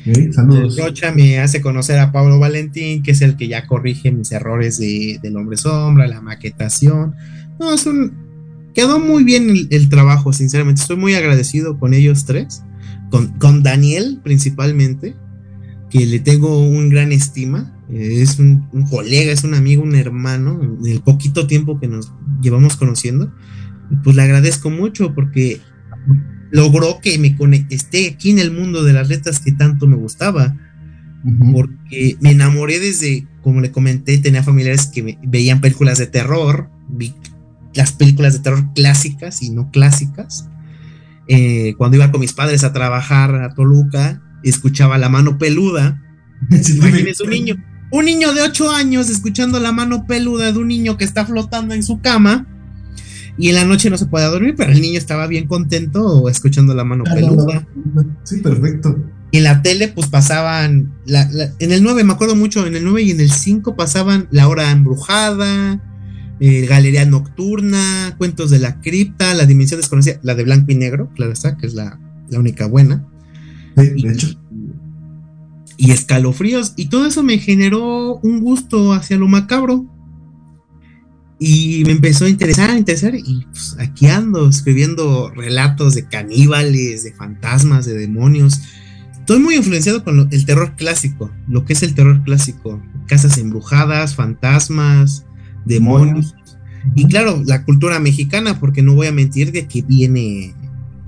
[0.00, 0.76] Okay, saludos.
[0.76, 4.78] Rocha me hace conocer a Pablo Valentín, que es el que ya corrige mis errores
[4.78, 7.14] de, del hombre sombra, la maquetación.
[7.58, 8.12] No, es un.
[8.74, 10.80] Quedó muy bien el, el trabajo, sinceramente.
[10.80, 12.62] Estoy muy agradecido con ellos tres.
[13.10, 15.14] Con, con Daniel, principalmente,
[15.90, 17.78] que le tengo un gran estima.
[17.90, 22.10] Es un, un colega, es un amigo, un hermano, en el poquito tiempo que nos
[22.40, 23.30] llevamos conociendo
[24.02, 25.60] pues le agradezco mucho porque
[26.52, 29.96] logró que me conecte, esté aquí en el mundo de las letras que tanto me
[29.96, 30.54] gustaba.
[31.24, 31.52] Uh -huh.
[31.52, 36.68] Porque me enamoré desde, como le comenté, tenía familiares que me, veían películas de terror,
[36.88, 37.14] vi
[37.74, 40.46] las películas de terror clásicas y no clásicas.
[41.26, 46.02] Eh, cuando iba con mis padres a trabajar a Toluca, escuchaba La Mano Peluda.
[46.50, 50.98] Imagínense un niño, un niño de 8 años escuchando La Mano Peluda de un niño
[50.98, 52.46] que está flotando en su cama
[53.38, 56.74] y en la noche no se podía dormir, pero el niño estaba bien contento escuchando
[56.74, 57.66] la mano peluda.
[58.24, 58.98] Sí, perfecto.
[59.30, 62.76] Y en la tele, pues pasaban, la, la, en el 9, me acuerdo mucho, en
[62.76, 65.82] el 9 y en el 5 pasaban La Hora Embrujada,
[66.38, 71.08] eh, Galería Nocturna, Cuentos de la Cripta, La Dimensión Desconocida, la de blanco y negro,
[71.14, 73.08] claro está, que es la, la única buena.
[73.78, 74.28] Sí, de y, hecho.
[75.78, 79.86] Y escalofríos, y todo eso me generó un gusto hacia lo macabro.
[81.38, 87.02] Y me empezó a interesar, a interesar, y pues aquí ando escribiendo relatos de caníbales,
[87.02, 88.60] de fantasmas, de demonios.
[89.18, 92.80] Estoy muy influenciado con lo, el terror clásico, lo que es el terror clásico.
[93.06, 95.24] Casas embrujadas, fantasmas,
[95.64, 96.34] demonios.
[96.94, 100.54] Y claro, la cultura mexicana, porque no voy a mentir de que viene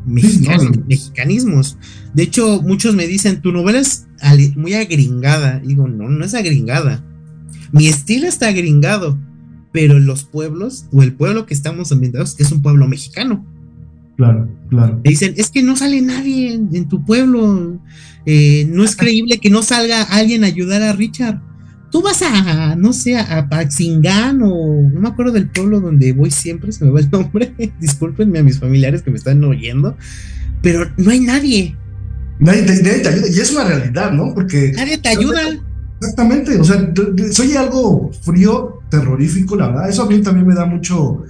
[0.06, 1.78] mexicano, sí, no, mexicanismos.
[2.12, 4.06] De hecho, muchos me dicen, tu novela es
[4.56, 5.60] muy agringada.
[5.64, 7.04] Y digo, no, no es agringada.
[7.72, 9.18] Mi estilo está agringado
[9.74, 13.44] pero los pueblos o el pueblo que estamos ambientados es un pueblo mexicano.
[14.16, 15.00] Claro, claro.
[15.02, 17.80] Me dicen, es que no sale nadie en, en tu pueblo,
[18.24, 21.40] eh, no es creíble que no salga alguien a ayudar a Richard.
[21.90, 26.30] Tú vas a, no sé, a Paxingán o no me acuerdo del pueblo donde voy
[26.30, 29.96] siempre, se me va el nombre, discúlpenme a mis familiares que me están oyendo,
[30.62, 31.76] pero no hay nadie.
[32.38, 34.34] Nadie te, nadie te ayuda, y es una realidad, ¿no?
[34.34, 34.72] Porque...
[34.76, 35.40] Nadie te ayuda.
[36.00, 36.92] Exactamente, o sea,
[37.32, 39.89] soy algo frío, terrorífico, la verdad.
[39.89, 41.24] Eso a mí también me da mucho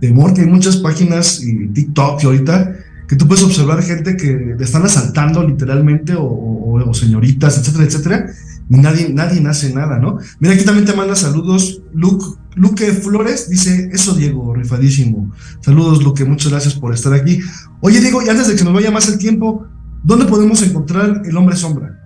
[0.00, 2.72] temor, que hay muchas páginas y TikTok y ahorita
[3.08, 8.26] que tú puedes observar gente que le están asaltando literalmente o, señoritas, etcétera, etcétera,
[8.70, 10.18] y nadie, nadie hace nada, ¿no?
[10.38, 12.24] Mira, aquí también te manda saludos Luke,
[12.54, 15.32] Luque Flores, dice, eso Diego, rifadísimo.
[15.60, 17.40] Saludos Luque, muchas gracias por estar aquí.
[17.80, 19.66] Oye Diego, y antes de que nos vaya más el tiempo,
[20.02, 22.03] ¿dónde podemos encontrar el hombre sombra?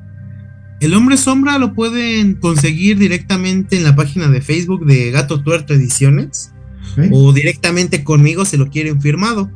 [0.81, 5.75] El hombre sombra lo pueden conseguir directamente en la página de Facebook de Gato Tuerto
[5.75, 6.53] Ediciones
[6.93, 7.11] okay.
[7.13, 9.51] o directamente conmigo se lo quieren firmado.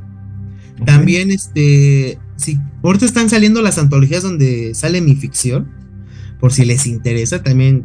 [0.75, 0.87] Okay.
[0.87, 5.71] También, este, si ahorita están saliendo las antologías donde sale mi ficción,
[6.41, 7.85] por si les interesa, también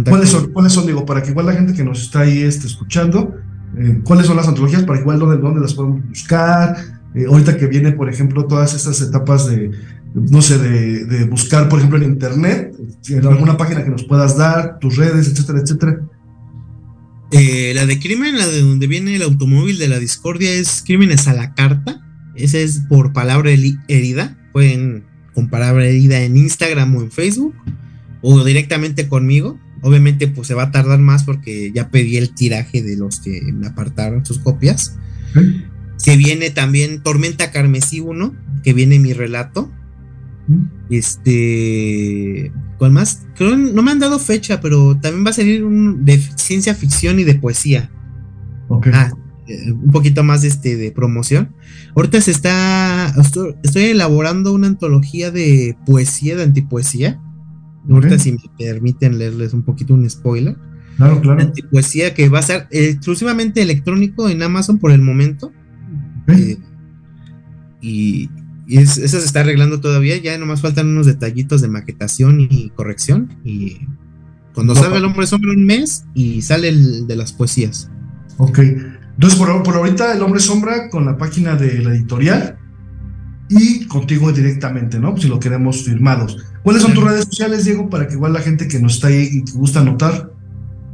[0.00, 2.66] ¿Cuáles son, ¿Cuáles son, digo, para que igual la gente que nos está ahí este,
[2.66, 3.36] escuchando,
[3.76, 6.76] eh, cuáles son las antologías, para que igual dónde, dónde las podemos buscar?
[7.14, 9.70] Eh, ahorita que viene, por ejemplo, todas estas etapas de,
[10.14, 12.74] no sé, de, de, buscar, por ejemplo, en internet,
[13.08, 16.00] en alguna página que nos puedas dar, tus redes, etcétera, etcétera.
[17.32, 21.28] Eh, la de crimen, la de donde viene el automóvil de la discordia, es Crímenes
[21.28, 22.06] a la Carta.
[22.34, 24.38] Esa es por palabra herida.
[24.52, 25.04] Pueden
[25.34, 27.54] con palabra herida en Instagram o en Facebook,
[28.20, 29.58] o directamente conmigo.
[29.80, 33.40] Obviamente, pues se va a tardar más porque ya pedí el tiraje de los que
[33.52, 34.96] me apartaron sus copias.
[35.34, 35.64] ¿Sí?
[35.96, 39.70] Se viene también Tormenta Carmesí 1, que viene mi relato.
[40.90, 42.52] Este.
[42.78, 43.26] ¿Cuál más?
[43.36, 47.18] Creo no me han dado fecha, pero también va a salir un de ciencia ficción
[47.20, 47.90] y de poesía.
[48.68, 48.92] Okay.
[48.94, 49.12] Ah,
[49.66, 51.54] un poquito más de, este, de promoción.
[51.94, 53.14] Ahorita se está.
[53.18, 57.20] Estoy, elaborando una antología de poesía, de antipoesía.
[57.84, 57.94] Okay.
[57.94, 60.56] Ahorita, si me permiten leerles un poquito un spoiler.
[60.96, 61.40] Claro, claro.
[61.40, 65.52] Antipoesía que va a ser exclusivamente electrónico en Amazon por el momento.
[66.24, 66.52] Okay.
[66.52, 66.58] Eh,
[67.80, 68.30] y,
[68.72, 72.70] y es, eso se está arreglando todavía, ya nomás faltan unos detallitos de maquetación y
[72.70, 73.36] corrección.
[73.44, 73.80] Y
[74.54, 77.90] cuando salga el hombre sombra un mes y sale el de las poesías.
[78.38, 78.60] Ok.
[78.60, 82.56] Entonces, por, por, ahorita el hombre sombra con la página de la editorial
[83.50, 85.18] y contigo directamente, ¿no?
[85.18, 86.38] Si lo queremos firmados.
[86.62, 89.28] ¿Cuáles son tus redes sociales, Diego, para que igual la gente que nos está ahí
[89.32, 90.32] y que gusta anotar?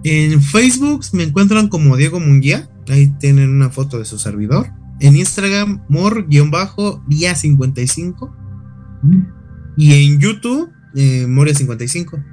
[0.03, 4.66] En Facebook me encuentran como Diego Munguía, Ahí tienen una foto de su servidor.
[5.01, 8.34] En Instagram, mor-día55.
[9.76, 12.24] Y en YouTube, eh, Moria55.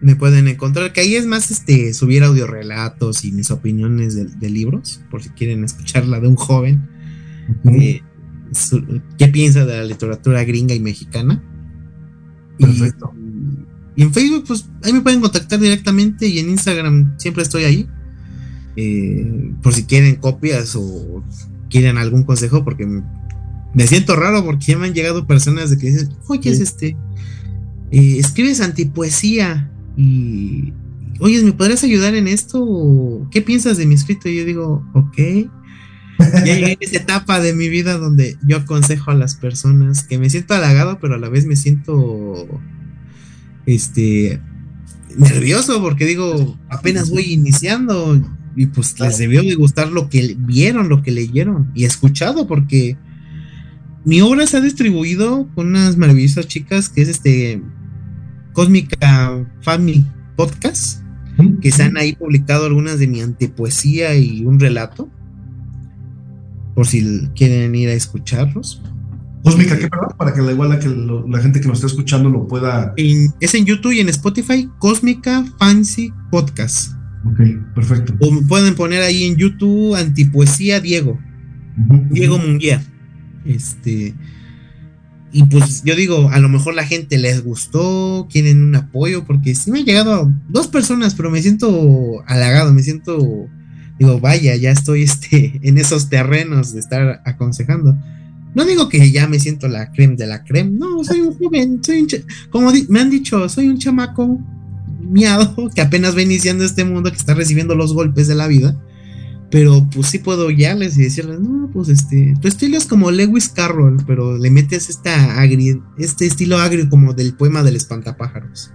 [0.00, 4.50] Me pueden encontrar, que ahí es más este subir audiorelatos y mis opiniones de, de
[4.50, 6.88] libros, por si quieren escucharla de un joven.
[7.64, 8.02] eh,
[8.52, 11.40] su- ¿Qué piensa de la literatura gringa y mexicana?
[12.58, 12.64] Y,
[14.02, 17.88] en Facebook, pues ahí me pueden contactar directamente y en Instagram siempre estoy ahí.
[18.74, 21.22] Eh, por si quieren copias o
[21.72, 25.90] quieren algún consejo, porque me, siento raro porque ya me han llegado personas de que
[25.90, 26.62] dicen, oye, es Sí.
[26.62, 26.96] este,
[27.90, 30.74] eh, escribes antipoesía y,
[31.18, 32.62] oye, ¿me podrías ayudar en esto?
[32.62, 34.28] ¿O ¿Qué piensas de mi escrito?
[34.28, 35.16] Y yo digo, ok.
[36.18, 40.18] Ya llegué en esa etapa de mi vida donde yo aconsejo a las personas que
[40.18, 42.46] me siento halagado, pero a la vez me siento
[43.66, 44.40] este
[45.16, 48.22] nervioso porque digo, apenas voy iniciando
[48.56, 52.96] y pues les debió de gustar lo que vieron, lo que leyeron y escuchado porque
[54.04, 57.62] mi obra se ha distribuido con unas maravillosas chicas que es este
[58.52, 60.04] Cósmica Family
[60.36, 61.00] Podcast,
[61.60, 65.08] que se han ahí publicado algunas de mi antepoesía y un relato.
[66.74, 68.82] Por si quieren ir a escucharlos.
[69.44, 70.08] Cósmica, ¿qué perdón?
[70.16, 72.92] Para que la igual que lo- la gente que nos está escuchando lo pueda.
[72.96, 76.92] En- es en YouTube y en Spotify, Cósmica Fancy Podcast.
[77.24, 77.40] Ok,
[77.74, 78.14] perfecto.
[78.20, 81.18] O pueden poner ahí en YouTube Antipoesía Diego.
[82.10, 82.82] Diego Munguía.
[83.44, 84.14] Este.
[85.34, 89.54] Y pues yo digo, a lo mejor la gente les gustó, quieren un apoyo, porque
[89.54, 93.48] sí me han llegado dos personas, pero me siento halagado, me siento,
[93.98, 97.96] digo, vaya, ya estoy este, en esos terrenos de estar aconsejando.
[98.54, 101.80] No digo que ya me siento la creme de la creme, no, soy un joven,
[101.82, 102.08] soy un
[102.50, 104.38] como me han dicho, soy un chamaco
[105.02, 108.76] miado que apenas va iniciando este mundo, que está recibiendo los golpes de la vida.
[109.50, 113.50] Pero pues sí puedo guiarles y decirles, no, pues este, tu estilo es como Lewis
[113.50, 118.72] Carroll, pero le metes esta agri, este estilo agrio como del poema del espantapájaros.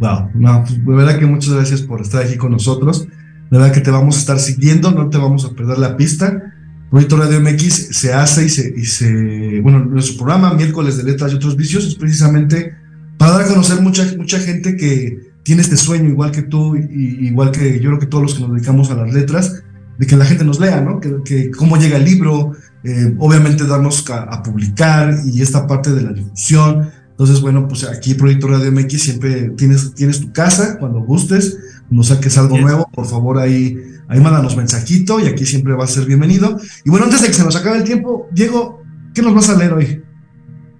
[0.00, 3.06] Wow, no, pues, de verdad que muchas gracias por estar aquí con nosotros.
[3.50, 6.52] De verdad que te vamos a estar siguiendo, no te vamos a perder la pista.
[6.90, 11.32] Proyecto Radio MX se hace y se, y se, bueno, nuestro programa, miércoles de letras
[11.32, 12.74] y otros vicios, es precisamente
[13.18, 17.26] para dar a conocer mucha, mucha gente que tiene este sueño, igual que tú, y,
[17.26, 19.62] igual que yo creo que todos los que nos dedicamos a las letras,
[19.98, 21.00] de que la gente nos lea, ¿no?
[21.00, 22.52] Que, que cómo llega el libro,
[22.84, 26.90] eh, obviamente darnos a, a publicar y esta parte de la difusión.
[27.10, 31.58] Entonces, bueno, pues aquí Proyecto Radio MX siempre tienes, tienes tu casa cuando gustes,
[31.90, 32.66] nos saques algo Bien.
[32.66, 33.76] nuevo, por favor ahí,
[34.08, 36.58] ahí mándanos mensajito y aquí siempre va a ser bienvenido.
[36.84, 38.82] Y bueno, antes de que se nos acabe el tiempo, Diego,
[39.14, 40.01] ¿qué nos vas a leer hoy?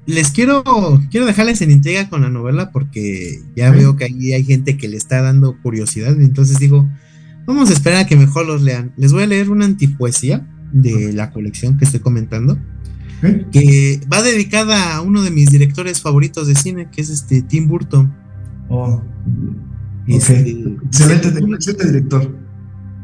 [0.06, 0.64] Les quiero,
[1.10, 3.78] quiero dejarles en intriga con la novela porque ya Sí.
[3.78, 6.88] veo que ahí hay gente que le está dando curiosidad, entonces digo,
[7.46, 8.92] vamos a esperar a que mejor los lean.
[8.96, 12.58] Les voy a leer una antipoesía de la colección que estoy comentando.
[13.52, 17.68] Que va dedicada a uno de mis directores favoritos de cine, que es este Tim
[17.68, 18.12] Burton.
[18.68, 19.00] Oh,
[20.08, 20.40] Este,
[20.84, 22.36] excelente, excelente director.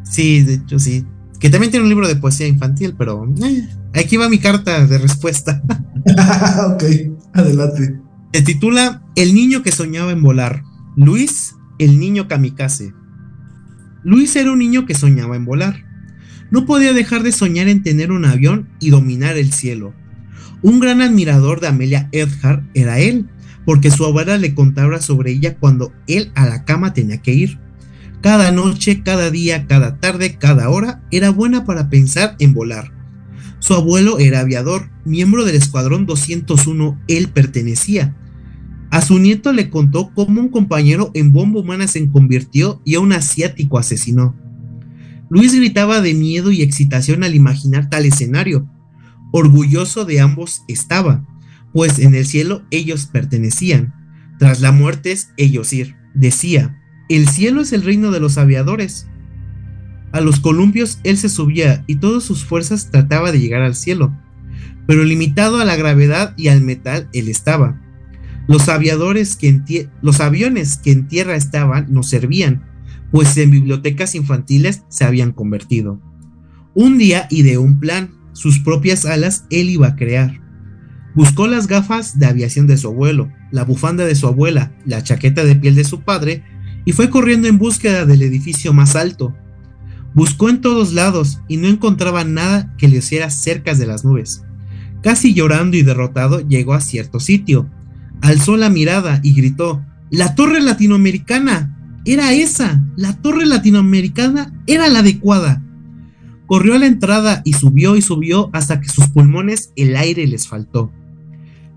[0.02, 1.04] Sí, de hecho sí.
[1.40, 4.98] Que también tiene un libro de poesía infantil, pero eh, aquí va mi carta de
[4.98, 5.62] respuesta.
[6.74, 6.84] ok,
[7.32, 8.00] adelante.
[8.32, 10.62] Se titula El niño que soñaba en volar.
[10.96, 12.92] Luis, el niño kamikaze.
[14.02, 15.84] Luis era un niño que soñaba en volar.
[16.50, 19.94] No podía dejar de soñar en tener un avión y dominar el cielo.
[20.62, 23.28] Un gran admirador de Amelia Earhart era él,
[23.64, 27.58] porque su abuela le contaba sobre ella cuando él a la cama tenía que ir.
[28.20, 32.92] Cada noche, cada día, cada tarde, cada hora era buena para pensar en volar.
[33.60, 38.16] Su abuelo era aviador, miembro del Escuadrón 201, él pertenecía.
[38.90, 43.00] A su nieto le contó cómo un compañero en bomba humana se convirtió y a
[43.00, 44.34] un asiático asesinó.
[45.30, 48.66] Luis gritaba de miedo y excitación al imaginar tal escenario.
[49.30, 51.26] Orgulloso de ambos estaba,
[51.72, 53.94] pues en el cielo ellos pertenecían.
[54.38, 55.96] Tras la muerte ellos ir.
[56.14, 59.08] Decía, el cielo es el reino de los aviadores.
[60.12, 64.16] A los columpios él se subía y todas sus fuerzas trataba de llegar al cielo,
[64.86, 67.80] pero limitado a la gravedad y al metal él estaba.
[68.46, 72.64] Los aviadores que los aviones que en tierra estaban no servían,
[73.10, 76.00] pues en bibliotecas infantiles se habían convertido.
[76.74, 80.40] Un día ideó un plan, sus propias alas él iba a crear.
[81.14, 85.44] Buscó las gafas de aviación de su abuelo, la bufanda de su abuela, la chaqueta
[85.44, 86.44] de piel de su padre,
[86.88, 89.36] y fue corriendo en búsqueda del edificio más alto.
[90.14, 94.42] Buscó en todos lados y no encontraba nada que le hiciera cerca de las nubes.
[95.02, 97.68] Casi llorando y derrotado llegó a cierto sitio.
[98.22, 102.00] Alzó la mirada y gritó, ¡La torre latinoamericana!
[102.06, 105.62] Era esa, la torre latinoamericana era la adecuada.
[106.46, 110.48] Corrió a la entrada y subió y subió hasta que sus pulmones el aire les
[110.48, 110.90] faltó.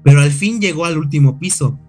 [0.06, 1.81] Pero al fin llegó al último piso.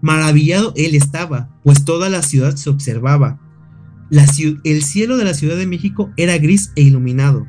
[0.00, 3.40] Maravillado él estaba, pues toda la ciudad se observaba.
[4.64, 7.46] El cielo de la Ciudad de México era gris e iluminado.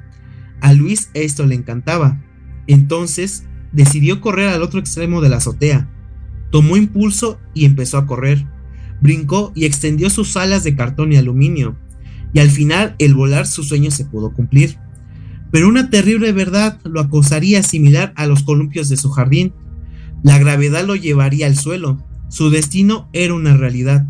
[0.61, 2.21] A Luis esto le encantaba.
[2.67, 5.89] Entonces decidió correr al otro extremo de la azotea.
[6.51, 8.45] Tomó impulso y empezó a correr.
[9.01, 11.77] Brincó y extendió sus alas de cartón y aluminio.
[12.33, 14.77] Y al final, el volar su sueño se pudo cumplir.
[15.51, 19.53] Pero una terrible verdad lo acosaría similar a los columpios de su jardín.
[20.23, 22.05] La gravedad lo llevaría al suelo.
[22.31, 24.07] Su destino era una realidad.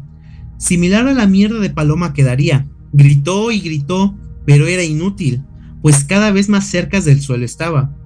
[0.59, 2.67] Similar a la mierda de paloma quedaría.
[2.93, 4.15] Gritó y gritó,
[4.45, 5.41] pero era inútil,
[5.82, 7.97] pues cada vez más cerca del suelo estaba.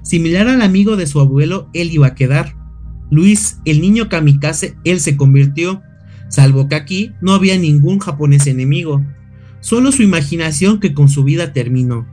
[0.00, 2.56] Similar al amigo de su abuelo, él iba a quedar.
[3.10, 5.82] Luis, el niño kamikaze, él se convirtió,
[6.30, 9.04] salvo que aquí no había ningún japonés enemigo,
[9.60, 12.06] solo su imaginación que con su vida terminó.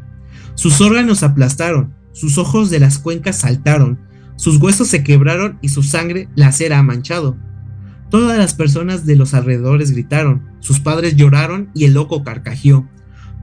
[0.56, 4.00] Sus órganos aplastaron, sus ojos de las cuencas saltaron,
[4.38, 7.36] sus huesos se quebraron y su sangre la cera ha manchado.
[8.10, 12.88] Todas las personas de los alrededores gritaron, sus padres lloraron y el loco carcajeó.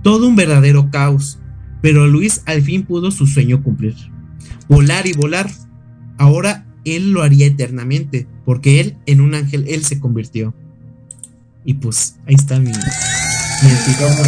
[0.02, 1.38] Todo un verdadero caos,
[1.82, 3.94] pero Luis al fin pudo su sueño cumplir.
[4.68, 5.50] Volar y volar.
[6.16, 10.54] Ahora él lo haría eternamente, porque él en un ángel él se convirtió.
[11.64, 12.72] Y pues ahí está mi, mi.
[13.62, 14.22] Mi antipoema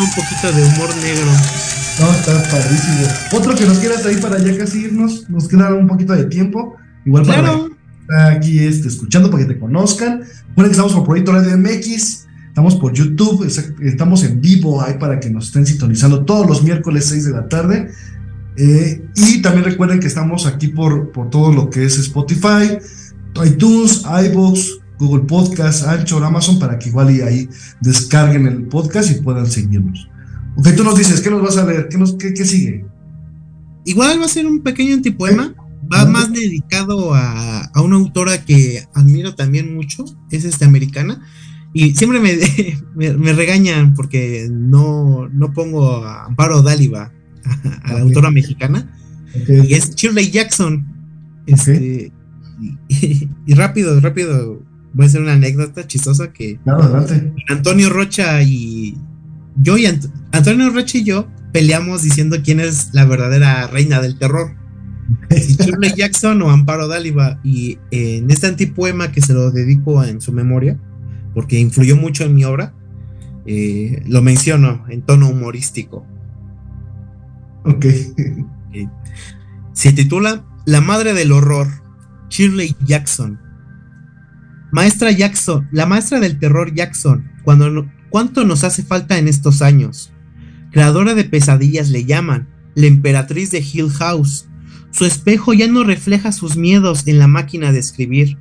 [0.00, 1.69] un poquito de humor negro.
[2.00, 3.06] No, está padrísimo.
[3.32, 6.76] Otro que nos quieras ahí para ya casi irnos, nos queda un poquito de tiempo.
[7.04, 7.70] Igual para Claro.
[8.32, 10.20] aquí este, escuchando para que te conozcan.
[10.48, 13.46] Recuerden que estamos por Proyecto Radio MX, estamos por YouTube,
[13.82, 17.48] estamos en vivo ahí para que nos estén sintonizando todos los miércoles 6 de la
[17.48, 17.90] tarde.
[18.56, 22.78] Eh, y también recuerden que estamos aquí por, por todo lo que es Spotify,
[23.44, 27.48] iTunes, iBox, Google Podcast, Anchor, Amazon, para que igual y ahí
[27.80, 30.09] descarguen el podcast y puedan seguirnos.
[30.56, 31.88] Ok, tú nos dices, ¿qué nos vas a leer?
[31.88, 32.84] ¿Qué, nos, qué, qué sigue?
[33.84, 35.54] Igual va a ser un pequeño antipoema.
[35.92, 40.04] Va más dedicado a, a una autora que admiro también mucho.
[40.30, 41.20] Es este americana.
[41.72, 42.36] Y siempre me,
[42.94, 47.12] me, me regañan porque no, no pongo a Amparo Dáliva,
[47.44, 48.92] a, a la autora mexicana.
[49.48, 50.86] Y es Shirley Jackson.
[51.46, 52.12] Este,
[52.88, 54.62] y, y rápido, rápido.
[54.92, 57.32] Voy a hacer una anécdota chistosa que Claro, adelante.
[57.48, 58.96] Antonio Rocha y
[59.56, 64.18] yo y Ant- Antonio Rocha y yo peleamos diciendo quién es la verdadera reina del
[64.18, 64.56] terror.
[65.30, 67.40] Si Shirley Jackson o Amparo Dáliva.
[67.42, 70.78] Y eh, en este antipoema que se lo dedico en su memoria,
[71.34, 72.74] porque influyó mucho en mi obra,
[73.46, 76.06] eh, lo menciono en tono humorístico.
[77.64, 77.86] Ok.
[79.72, 81.68] Se titula La madre del horror,
[82.28, 83.40] Shirley Jackson.
[84.72, 90.12] Maestra Jackson, la maestra del terror Jackson, cuando ¿cuánto nos hace falta en estos años?
[90.70, 94.48] Creadora de pesadillas le llaman, la emperatriz de Hill House.
[94.92, 98.38] Su espejo ya no refleja sus miedos en la máquina de escribir,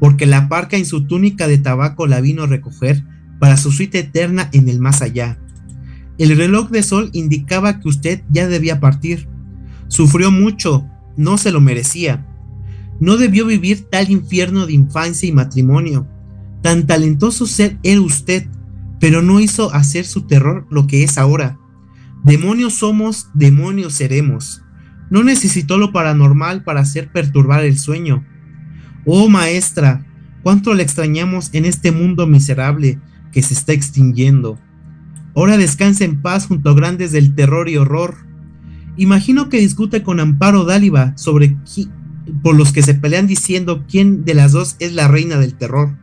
[0.00, 3.04] porque la parca en su túnica de tabaco la vino a recoger
[3.38, 5.38] para su suite eterna en el más allá.
[6.18, 9.28] El reloj de sol indicaba que usted ya debía partir.
[9.88, 12.26] Sufrió mucho, no se lo merecía.
[13.00, 16.08] No debió vivir tal infierno de infancia y matrimonio.
[16.62, 18.48] Tan talentoso ser era usted,
[18.98, 21.58] pero no hizo hacer su terror lo que es ahora.
[22.26, 24.60] Demonios somos, demonios seremos.
[25.10, 28.24] No necesitó lo paranormal para hacer perturbar el sueño.
[29.04, 30.04] Oh maestra,
[30.42, 32.98] cuánto le extrañamos en este mundo miserable
[33.30, 34.58] que se está extinguiendo.
[35.36, 38.16] Ahora descansa en paz junto a grandes del terror y horror.
[38.96, 41.90] Imagino que discute con Amparo Dáliva sobre qui-
[42.42, 45.96] por los que se pelean diciendo quién de las dos es la reina del terror.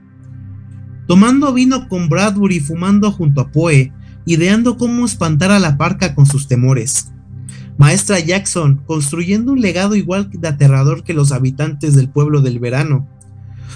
[1.05, 3.91] Tomando vino con Bradbury fumando junto a Poe,
[4.25, 7.11] ideando cómo espantar a la parca con sus temores.
[7.77, 13.07] Maestra Jackson, construyendo un legado igual de aterrador que los habitantes del pueblo del verano.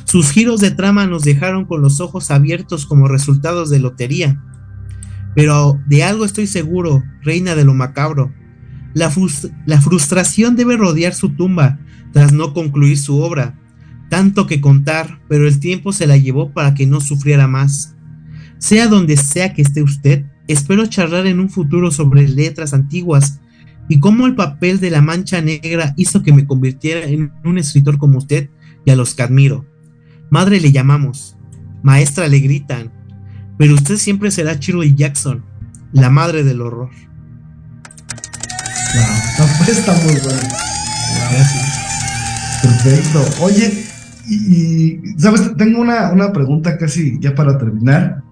[0.03, 4.41] Sus giros de trama nos dejaron con los ojos abiertos como resultados de lotería.
[5.35, 8.31] Pero de algo estoy seguro, reina de lo macabro.
[8.93, 11.79] La, frus- la frustración debe rodear su tumba
[12.13, 13.59] tras no concluir su obra.
[14.09, 17.95] Tanto que contar, pero el tiempo se la llevó para que no sufriera más.
[18.59, 23.39] Sea donde sea que esté usted, espero charlar en un futuro sobre letras antiguas
[23.89, 27.97] y cómo el papel de la mancha negra hizo que me convirtiera en un escritor
[27.97, 28.49] como usted
[28.85, 29.65] y a los que admiro.
[30.29, 31.37] Madre le llamamos,
[31.83, 32.91] maestra le gritan,
[33.57, 35.43] pero usted siempre será Shirley Jackson,
[35.93, 36.89] la madre del horror.
[39.39, 40.39] Wow, está, muy bueno.
[42.61, 43.25] Perfecto.
[43.41, 43.85] Oye,
[44.27, 48.23] y, y, sabes, tengo una, una pregunta casi ya para terminar.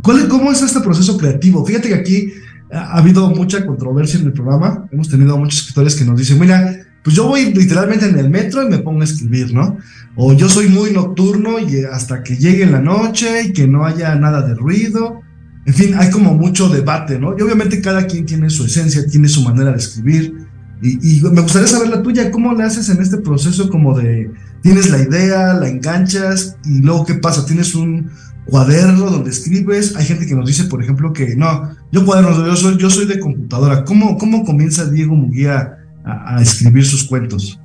[0.00, 1.64] ¿Cuál, ¿Cómo es este proceso creativo?
[1.66, 2.32] Fíjate que aquí
[2.72, 4.86] ha habido mucha controversia en el programa.
[4.90, 8.62] Hemos tenido muchos escritores que nos dicen, mira, pues yo voy literalmente en el metro
[8.62, 9.76] y me pongo a escribir, ¿no?
[10.16, 14.14] O yo soy muy nocturno y hasta que llegue la noche y que no haya
[14.14, 15.20] nada de ruido.
[15.66, 17.36] En fin, hay como mucho debate, ¿no?
[17.36, 20.34] Y obviamente cada quien tiene su esencia, tiene su manera de escribir.
[20.80, 24.32] Y, y me gustaría saber la tuya, ¿cómo le haces en este proceso como de,
[24.62, 27.46] tienes la idea, la enganchas y luego qué pasa?
[27.46, 28.10] ¿Tienes un
[28.46, 29.96] cuaderno donde escribes?
[29.96, 33.06] Hay gente que nos dice, por ejemplo, que no, yo cuadernos, yo soy, yo soy
[33.06, 33.84] de computadora.
[33.84, 37.58] ¿Cómo, cómo comienza Diego Muguía a, a escribir sus cuentos?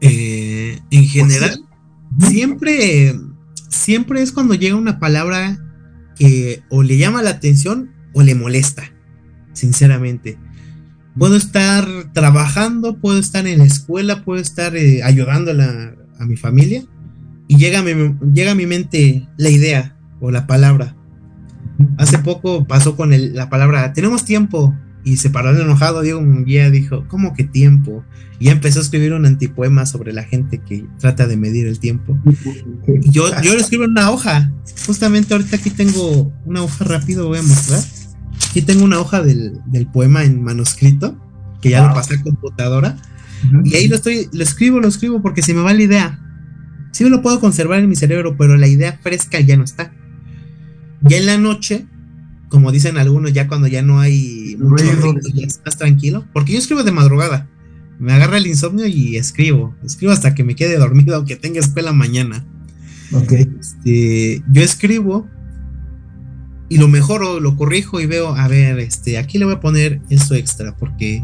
[0.00, 1.60] Eh, en general,
[2.18, 3.14] siempre,
[3.68, 5.58] siempre es cuando llega una palabra
[6.16, 8.84] que o le llama la atención o le molesta,
[9.52, 10.38] sinceramente.
[11.18, 16.24] Puedo estar trabajando, puedo estar en la escuela, puedo estar eh, ayudando a, la- a
[16.26, 16.84] mi familia
[17.50, 17.92] y llega a, mi,
[18.32, 20.94] llega a mi mente la idea o la palabra.
[21.98, 24.72] Hace poco pasó con el- la palabra, tenemos tiempo,
[25.02, 28.04] y se paró el enojado, Diego Munguía dijo, ¿cómo que tiempo?
[28.38, 32.18] Y empezó a escribir un antipoema sobre la gente que trata de medir el tiempo.
[33.02, 34.52] Y yo, yo lo escribo en una hoja.
[34.86, 37.80] Justamente ahorita aquí tengo una hoja rápido, voy a mostrar.
[38.50, 41.18] Aquí tengo una hoja del, del poema en manuscrito,
[41.60, 42.96] que ya lo pasé a computadora.
[43.64, 46.20] Y ahí lo estoy, lo escribo, lo escribo porque se me va la idea.
[46.92, 49.92] Sí me lo puedo conservar en mi cerebro, pero la idea fresca ya no está.
[51.02, 51.86] Ya en la noche,
[52.48, 55.20] como dicen algunos, ya cuando ya no hay mucho Ruido.
[55.34, 56.26] ya estás tranquilo.
[56.32, 57.48] Porque yo escribo de madrugada.
[57.98, 59.74] Me agarra el insomnio y escribo.
[59.84, 62.46] Escribo hasta que me quede dormido, aunque tenga escuela mañana.
[63.12, 63.32] Ok.
[63.32, 65.28] Este, yo escribo
[66.70, 70.00] y lo mejoro, lo corrijo y veo, a ver, este, aquí le voy a poner
[70.08, 71.22] esto extra, porque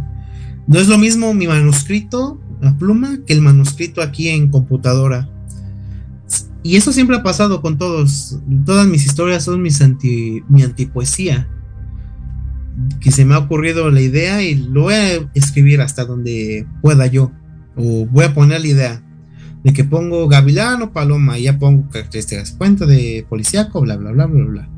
[0.66, 5.30] no es lo mismo mi manuscrito a pluma que el manuscrito aquí en computadora.
[6.66, 8.40] Y eso siempre ha pasado con todos.
[8.64, 11.48] Todas mis historias son anti, mi antipoesía.
[13.00, 17.06] Que se me ha ocurrido la idea y lo voy a escribir hasta donde pueda
[17.06, 17.30] yo.
[17.76, 19.02] O voy a poner la idea
[19.62, 24.10] de que pongo gavilán o paloma y ya pongo características, cuenta de policíaco, bla, bla,
[24.10, 24.68] bla, bla, bla.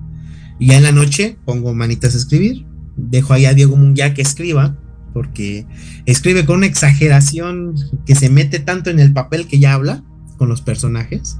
[0.59, 2.66] Y ya en la noche pongo manitas a escribir.
[2.99, 4.76] Dejo ahí a Diego Munguía que escriba,
[5.14, 5.64] porque
[6.05, 10.05] escribe con una exageración que se mete tanto en el papel que ya habla
[10.36, 11.39] con los personajes.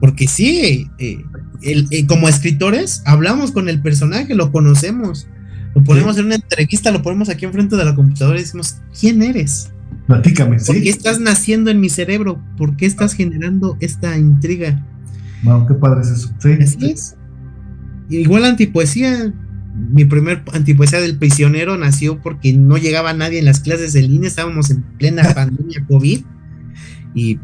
[0.00, 1.24] Porque sí, eh,
[1.62, 5.26] el- eh, como escritores hablamos con el personaje, lo conocemos.
[5.74, 9.22] Lo ponemos en una entrevista, lo ponemos aquí enfrente de la computadora y decimos, ¿quién
[9.22, 9.70] eres?
[10.06, 10.88] Platícame, ¿Por qué ¿sí?
[10.88, 12.40] estás naciendo en mi cerebro?
[12.56, 14.82] ¿Por qué estás generando esta intriga?
[15.42, 16.32] Wow, qué padre es eso.
[16.38, 16.52] Sí.
[16.62, 17.16] Así es.
[18.08, 19.34] Igual antipoesía.
[19.92, 24.28] Mi primer antipoesía del prisionero nació porque no llegaba nadie en las clases en línea.
[24.28, 26.20] Estábamos en plena pandemia COVID.
[27.14, 27.38] Y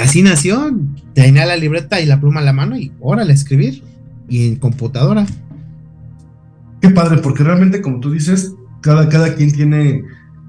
[0.00, 0.76] así nació.
[1.14, 3.82] Tenía la libreta y la pluma a la mano y órale escribir.
[4.28, 5.26] Y en computadora.
[6.80, 10.02] Qué padre, porque realmente, como tú dices, cada, cada quien tiene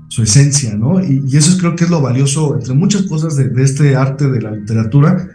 [0.09, 1.03] su esencia, ¿no?
[1.03, 4.29] Y, y eso es, creo que es lo valioso, entre muchas cosas de, este arte
[4.29, 5.27] de la literatura.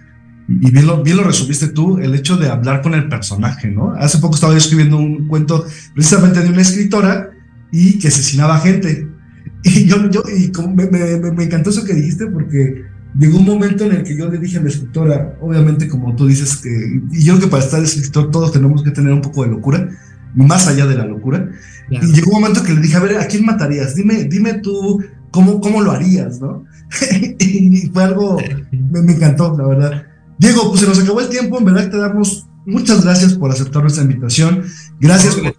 [0.49, 3.93] Y, bien, lo, bien lo resumiste tú, el hecho de hablar con el personaje, ¿no?
[3.93, 7.31] Hace poco estaba yo escribiendo un cuento precisamente de una escritora
[7.71, 9.07] y que asesinaba gente.
[9.65, 12.85] Y yo, yo y me- me- me encantó eso que dijiste porque
[13.17, 16.27] llegó un momento en el que yo le dije a la escritora, obviamente como tú
[16.27, 19.45] dices que, y yo creo que para estar escritor todos tenemos que tener un poco
[19.45, 19.89] de locura,
[20.35, 21.49] más allá de la locura.
[21.89, 22.07] Claro.
[22.07, 23.95] Y llegó un momento que le dije, a ver, ¿a quién matarías?
[23.95, 26.65] Dime, dime tú cómo, cómo lo harías, ¿no?
[27.39, 28.39] y fue algo,
[28.71, 30.07] me, me encantó, la verdad.
[30.39, 33.83] Diego, pues se nos acabó el tiempo, en verdad te damos muchas gracias por aceptar
[33.83, 34.63] nuestra invitación.
[35.01, 35.55] Gracias por el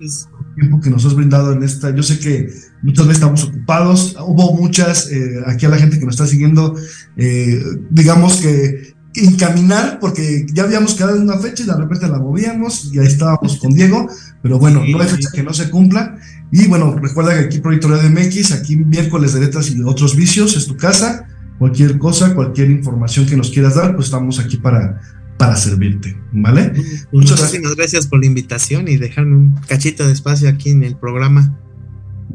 [0.56, 1.94] tiempo que nos has brindado en esta.
[1.94, 2.50] Yo sé que
[2.84, 4.16] muchas veces estamos ocupados.
[4.20, 6.76] Hubo muchas, eh, aquí a la gente que nos está siguiendo,
[7.18, 12.20] eh, digamos que encaminar, porque ya habíamos quedado en una fecha y de repente la
[12.20, 14.08] movíamos y ahí estábamos con Diego,
[14.42, 16.18] pero bueno, no hay fecha que no se cumpla.
[16.52, 20.68] Y bueno, recuerda que aquí Proyecto MX, aquí miércoles de letras y otros vicios, es
[20.68, 21.28] tu casa.
[21.58, 25.02] Cualquier cosa, cualquier información que nos quieras dar, pues estamos aquí para,
[25.38, 26.72] para servirte, ¿vale?
[27.12, 30.96] Muchas Muchísimas gracias por la invitación y dejarme un cachito de espacio aquí en el
[30.96, 31.60] programa.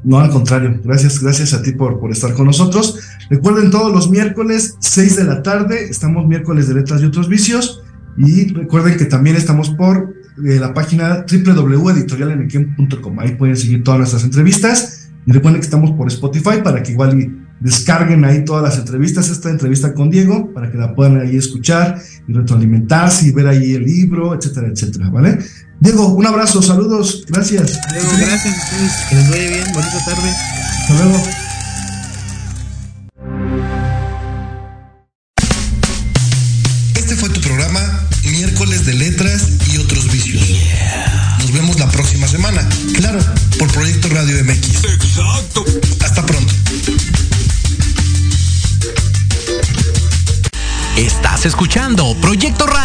[0.02, 2.98] No, al contrario, gracias, gracias a ti por, por estar con nosotros.
[3.30, 7.82] Recuerden todos los miércoles, 6 de la tarde, estamos miércoles de letras y otros vicios.
[8.16, 10.14] Y recuerden que también estamos por
[10.44, 13.20] eh, la página www.editorialenequem.com.
[13.20, 15.10] Ahí pueden seguir todas nuestras entrevistas.
[15.26, 19.48] Y recuerden que estamos por Spotify para que igual descarguen ahí todas las entrevistas, esta
[19.48, 23.84] entrevista con Diego, para que la puedan ahí escuchar y retroalimentarse y ver ahí el
[23.84, 25.38] libro, etcétera, etcétera, ¿vale?
[25.80, 27.78] Diego, un abrazo, saludos, gracias.
[27.92, 30.30] Gracias a ustedes, que les vaya bien, bonita tarde.
[30.30, 31.43] Hasta luego.